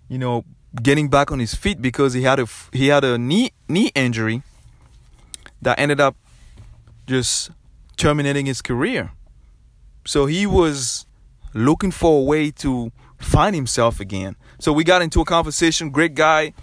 you 0.09 0.17
know, 0.17 0.45
getting 0.81 1.09
back 1.09 1.31
on 1.31 1.39
his 1.39 1.55
feet 1.55 1.81
because 1.81 2.13
he 2.13 2.23
had 2.23 2.39
a 2.39 2.47
he 2.71 2.87
had 2.87 3.03
a 3.03 3.17
knee 3.17 3.51
knee 3.67 3.91
injury 3.95 4.43
that 5.61 5.79
ended 5.79 5.99
up 5.99 6.15
just 7.05 7.51
terminating 7.95 8.45
his 8.45 8.61
career. 8.61 9.11
So 10.05 10.25
he 10.25 10.45
was 10.45 11.05
looking 11.53 11.91
for 11.91 12.21
a 12.21 12.23
way 12.23 12.51
to 12.51 12.91
find 13.17 13.55
himself 13.55 13.99
again. 13.99 14.35
So 14.59 14.71
we 14.71 14.83
got 14.83 15.01
into 15.01 15.21
a 15.21 15.25
conversation. 15.25 15.89
Great 15.89 16.15
guy, 16.15 16.53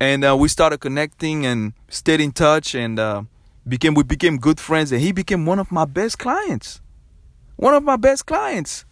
and 0.00 0.24
uh, 0.24 0.36
we 0.36 0.48
started 0.48 0.78
connecting 0.78 1.46
and 1.46 1.74
stayed 1.88 2.20
in 2.20 2.32
touch, 2.32 2.74
and 2.74 2.98
uh, 2.98 3.22
became 3.68 3.94
we 3.94 4.02
became 4.02 4.38
good 4.38 4.58
friends. 4.58 4.92
And 4.92 5.00
he 5.00 5.12
became 5.12 5.46
one 5.46 5.58
of 5.58 5.70
my 5.70 5.84
best 5.84 6.18
clients. 6.18 6.80
One 7.56 7.74
of 7.74 7.82
my 7.82 7.96
best 7.96 8.26
clients. 8.26 8.84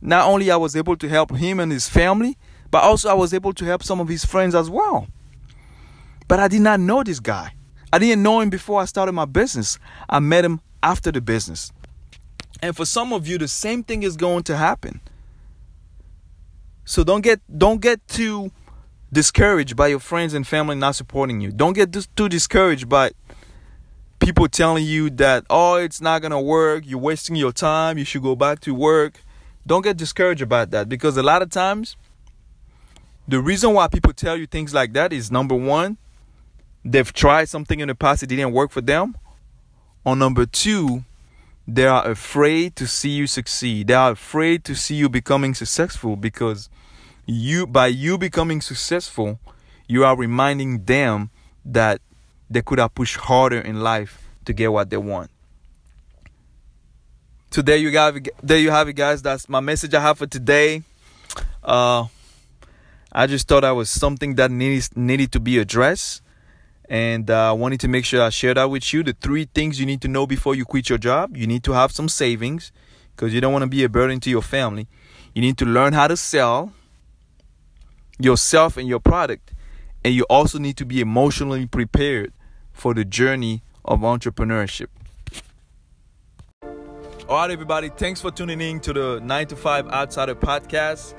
Not 0.00 0.26
only 0.26 0.50
I 0.50 0.56
was 0.56 0.76
able 0.76 0.96
to 0.96 1.08
help 1.08 1.34
him 1.34 1.58
and 1.58 1.72
his 1.72 1.88
family, 1.88 2.36
but 2.74 2.82
also 2.82 3.08
I 3.08 3.14
was 3.14 3.32
able 3.32 3.52
to 3.52 3.64
help 3.64 3.84
some 3.84 4.00
of 4.00 4.08
his 4.08 4.24
friends 4.24 4.52
as 4.52 4.68
well. 4.68 5.06
But 6.26 6.40
I 6.40 6.48
did 6.48 6.60
not 6.60 6.80
know 6.80 7.04
this 7.04 7.20
guy. 7.20 7.54
I 7.92 8.00
didn't 8.00 8.24
know 8.24 8.40
him 8.40 8.50
before 8.50 8.80
I 8.80 8.84
started 8.86 9.12
my 9.12 9.26
business. 9.26 9.78
I 10.08 10.18
met 10.18 10.44
him 10.44 10.60
after 10.82 11.12
the 11.12 11.20
business. 11.20 11.70
And 12.60 12.74
for 12.76 12.84
some 12.84 13.12
of 13.12 13.28
you, 13.28 13.38
the 13.38 13.46
same 13.46 13.84
thing 13.84 14.02
is 14.02 14.16
going 14.16 14.42
to 14.50 14.56
happen. 14.56 15.00
So 16.84 17.04
don't 17.04 17.20
get 17.20 17.40
don't 17.56 17.80
get 17.80 18.04
too 18.08 18.50
discouraged 19.12 19.76
by 19.76 19.86
your 19.86 20.00
friends 20.00 20.34
and 20.34 20.44
family 20.44 20.74
not 20.74 20.96
supporting 20.96 21.40
you. 21.40 21.52
Don't 21.52 21.74
get 21.74 21.96
too 22.16 22.28
discouraged 22.28 22.88
by 22.88 23.12
people 24.18 24.48
telling 24.48 24.84
you 24.84 25.10
that 25.10 25.44
oh 25.48 25.76
it's 25.76 26.00
not 26.00 26.22
gonna 26.22 26.42
work. 26.42 26.82
You're 26.84 26.98
wasting 26.98 27.36
your 27.36 27.52
time. 27.52 27.98
You 27.98 28.04
should 28.04 28.24
go 28.24 28.34
back 28.34 28.58
to 28.62 28.74
work. 28.74 29.22
Don't 29.64 29.82
get 29.82 29.96
discouraged 29.96 30.42
about 30.42 30.72
that 30.72 30.88
because 30.88 31.16
a 31.16 31.22
lot 31.22 31.40
of 31.40 31.50
times 31.50 31.96
the 33.26 33.40
reason 33.40 33.72
why 33.72 33.88
people 33.88 34.12
tell 34.12 34.36
you 34.36 34.46
things 34.46 34.74
like 34.74 34.92
that 34.92 35.12
is 35.12 35.30
number 35.30 35.54
one, 35.54 35.96
they've 36.84 37.12
tried 37.12 37.48
something 37.48 37.80
in 37.80 37.88
the 37.88 37.94
past 37.94 38.22
it 38.22 38.26
didn't 38.26 38.52
work 38.52 38.70
for 38.70 38.80
them. 38.80 39.16
Or 40.04 40.14
number 40.14 40.44
two, 40.44 41.04
they 41.66 41.86
are 41.86 42.06
afraid 42.06 42.76
to 42.76 42.86
see 42.86 43.10
you 43.10 43.26
succeed. 43.26 43.86
They 43.86 43.94
are 43.94 44.10
afraid 44.10 44.64
to 44.64 44.74
see 44.74 44.96
you 44.96 45.08
becoming 45.08 45.54
successful 45.54 46.16
because 46.16 46.68
you 47.24 47.66
by 47.66 47.86
you 47.86 48.18
becoming 48.18 48.60
successful, 48.60 49.40
you 49.88 50.04
are 50.04 50.14
reminding 50.14 50.84
them 50.84 51.30
that 51.64 52.02
they 52.50 52.60
could 52.60 52.78
have 52.78 52.94
pushed 52.94 53.16
harder 53.16 53.60
in 53.60 53.80
life 53.80 54.28
to 54.44 54.52
get 54.52 54.70
what 54.70 54.90
they 54.90 54.98
want. 54.98 55.30
So 57.50 57.62
there 57.62 57.78
you 57.78 57.90
have 57.96 58.16
it, 58.16 58.28
there 58.42 58.58
you 58.58 58.70
have 58.70 58.88
it 58.88 58.92
guys. 58.94 59.22
That's 59.22 59.48
my 59.48 59.60
message 59.60 59.94
I 59.94 60.02
have 60.02 60.18
for 60.18 60.26
today. 60.26 60.82
Uh 61.62 62.08
I 63.14 63.26
just 63.26 63.46
thought 63.46 63.60
that 63.60 63.70
was 63.70 63.88
something 63.88 64.34
that 64.34 64.50
needed 64.50 64.96
needed 64.96 65.32
to 65.32 65.40
be 65.40 65.58
addressed 65.58 66.22
and 66.88 67.30
I 67.30 67.48
uh, 67.48 67.54
wanted 67.54 67.80
to 67.80 67.88
make 67.88 68.04
sure 68.04 68.20
I 68.20 68.28
share 68.28 68.52
that 68.52 68.68
with 68.68 68.92
you. 68.92 69.02
The 69.02 69.14
three 69.14 69.48
things 69.54 69.80
you 69.80 69.86
need 69.86 70.02
to 70.02 70.08
know 70.08 70.26
before 70.26 70.54
you 70.54 70.64
quit 70.64 70.88
your 70.88 70.98
job 70.98 71.36
you 71.36 71.46
need 71.46 71.62
to 71.64 71.72
have 71.72 71.92
some 71.92 72.08
savings 72.08 72.72
because 73.14 73.32
you 73.32 73.40
don't 73.40 73.52
want 73.52 73.62
to 73.62 73.68
be 73.68 73.84
a 73.84 73.88
burden 73.88 74.20
to 74.20 74.30
your 74.30 74.42
family. 74.42 74.88
You 75.34 75.42
need 75.42 75.58
to 75.58 75.64
learn 75.64 75.92
how 75.92 76.08
to 76.08 76.16
sell 76.16 76.72
yourself 78.18 78.76
and 78.76 78.88
your 78.88 79.00
product, 79.00 79.52
and 80.04 80.14
you 80.14 80.24
also 80.28 80.58
need 80.58 80.76
to 80.78 80.84
be 80.84 81.00
emotionally 81.00 81.66
prepared 81.66 82.32
for 82.72 82.94
the 82.94 83.04
journey 83.04 83.62
of 83.84 84.00
entrepreneurship. 84.00 84.88
All 87.28 87.36
right, 87.36 87.50
everybody, 87.50 87.88
thanks 87.88 88.20
for 88.20 88.30
tuning 88.30 88.60
in 88.60 88.80
to 88.80 88.92
the 88.92 89.20
9 89.22 89.46
to 89.46 89.56
5 89.56 89.88
Outsider 89.88 90.34
podcast. 90.34 91.14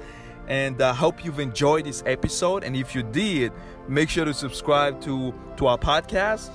And 0.48 0.82
I 0.82 0.94
hope 0.94 1.26
you've 1.26 1.40
enjoyed 1.40 1.86
this 1.86 2.04
episode. 2.06 2.64
And 2.64 2.76
if 2.76 2.94
you 2.94 3.04
did, 3.04 3.52
make 3.88 4.10
sure 4.10 4.26
to 4.26 4.34
subscribe 4.34 5.02
to, 5.02 5.34
to 5.58 5.68
our 5.68 5.78
podcast. 5.78 6.52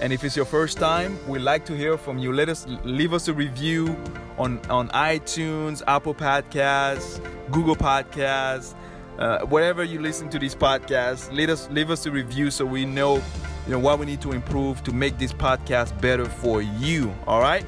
And 0.00 0.12
if 0.12 0.24
it's 0.24 0.34
your 0.34 0.46
first 0.46 0.78
time, 0.78 1.18
we'd 1.28 1.40
like 1.40 1.66
to 1.66 1.76
hear 1.76 1.98
from 1.98 2.18
you. 2.18 2.32
Let 2.32 2.48
us 2.48 2.66
leave 2.84 3.12
us 3.12 3.28
a 3.28 3.34
review 3.34 3.96
on, 4.38 4.58
on 4.70 4.88
iTunes, 4.90 5.82
Apple 5.86 6.14
Podcasts, 6.14 7.20
Google 7.50 7.76
Podcasts, 7.76 8.74
uh, 9.18 9.40
wherever 9.40 9.84
you 9.84 10.00
listen 10.00 10.30
to 10.30 10.38
these 10.38 10.54
podcasts. 10.54 11.30
Let 11.30 11.50
us 11.50 11.68
leave 11.70 11.90
us 11.90 12.06
a 12.06 12.10
review 12.10 12.50
so 12.50 12.64
we 12.64 12.86
know, 12.86 13.16
you 13.16 13.72
know 13.72 13.78
what 13.78 13.98
we 13.98 14.06
need 14.06 14.22
to 14.22 14.32
improve 14.32 14.82
to 14.84 14.92
make 14.92 15.18
this 15.18 15.34
podcast 15.34 16.00
better 16.00 16.24
for 16.24 16.62
you. 16.62 17.14
All 17.26 17.40
right. 17.40 17.66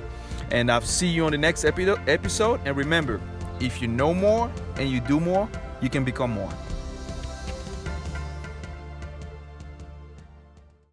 And 0.51 0.71
I'll 0.71 0.81
see 0.81 1.09
you 1.09 1.27
on 1.27 1.33
the 1.33 1.39
next 1.39 1.65
episode. 1.65 2.61
And 2.65 2.77
remember, 2.77 3.21
if 3.63 3.81
you 3.81 3.89
know 3.89 4.13
more 4.13 4.51
and 4.77 4.91
you 4.91 5.01
do 5.01 5.21
more, 5.21 5.49
you 5.81 5.89
can 5.89 6.05
become 6.05 6.33
more. 6.33 6.51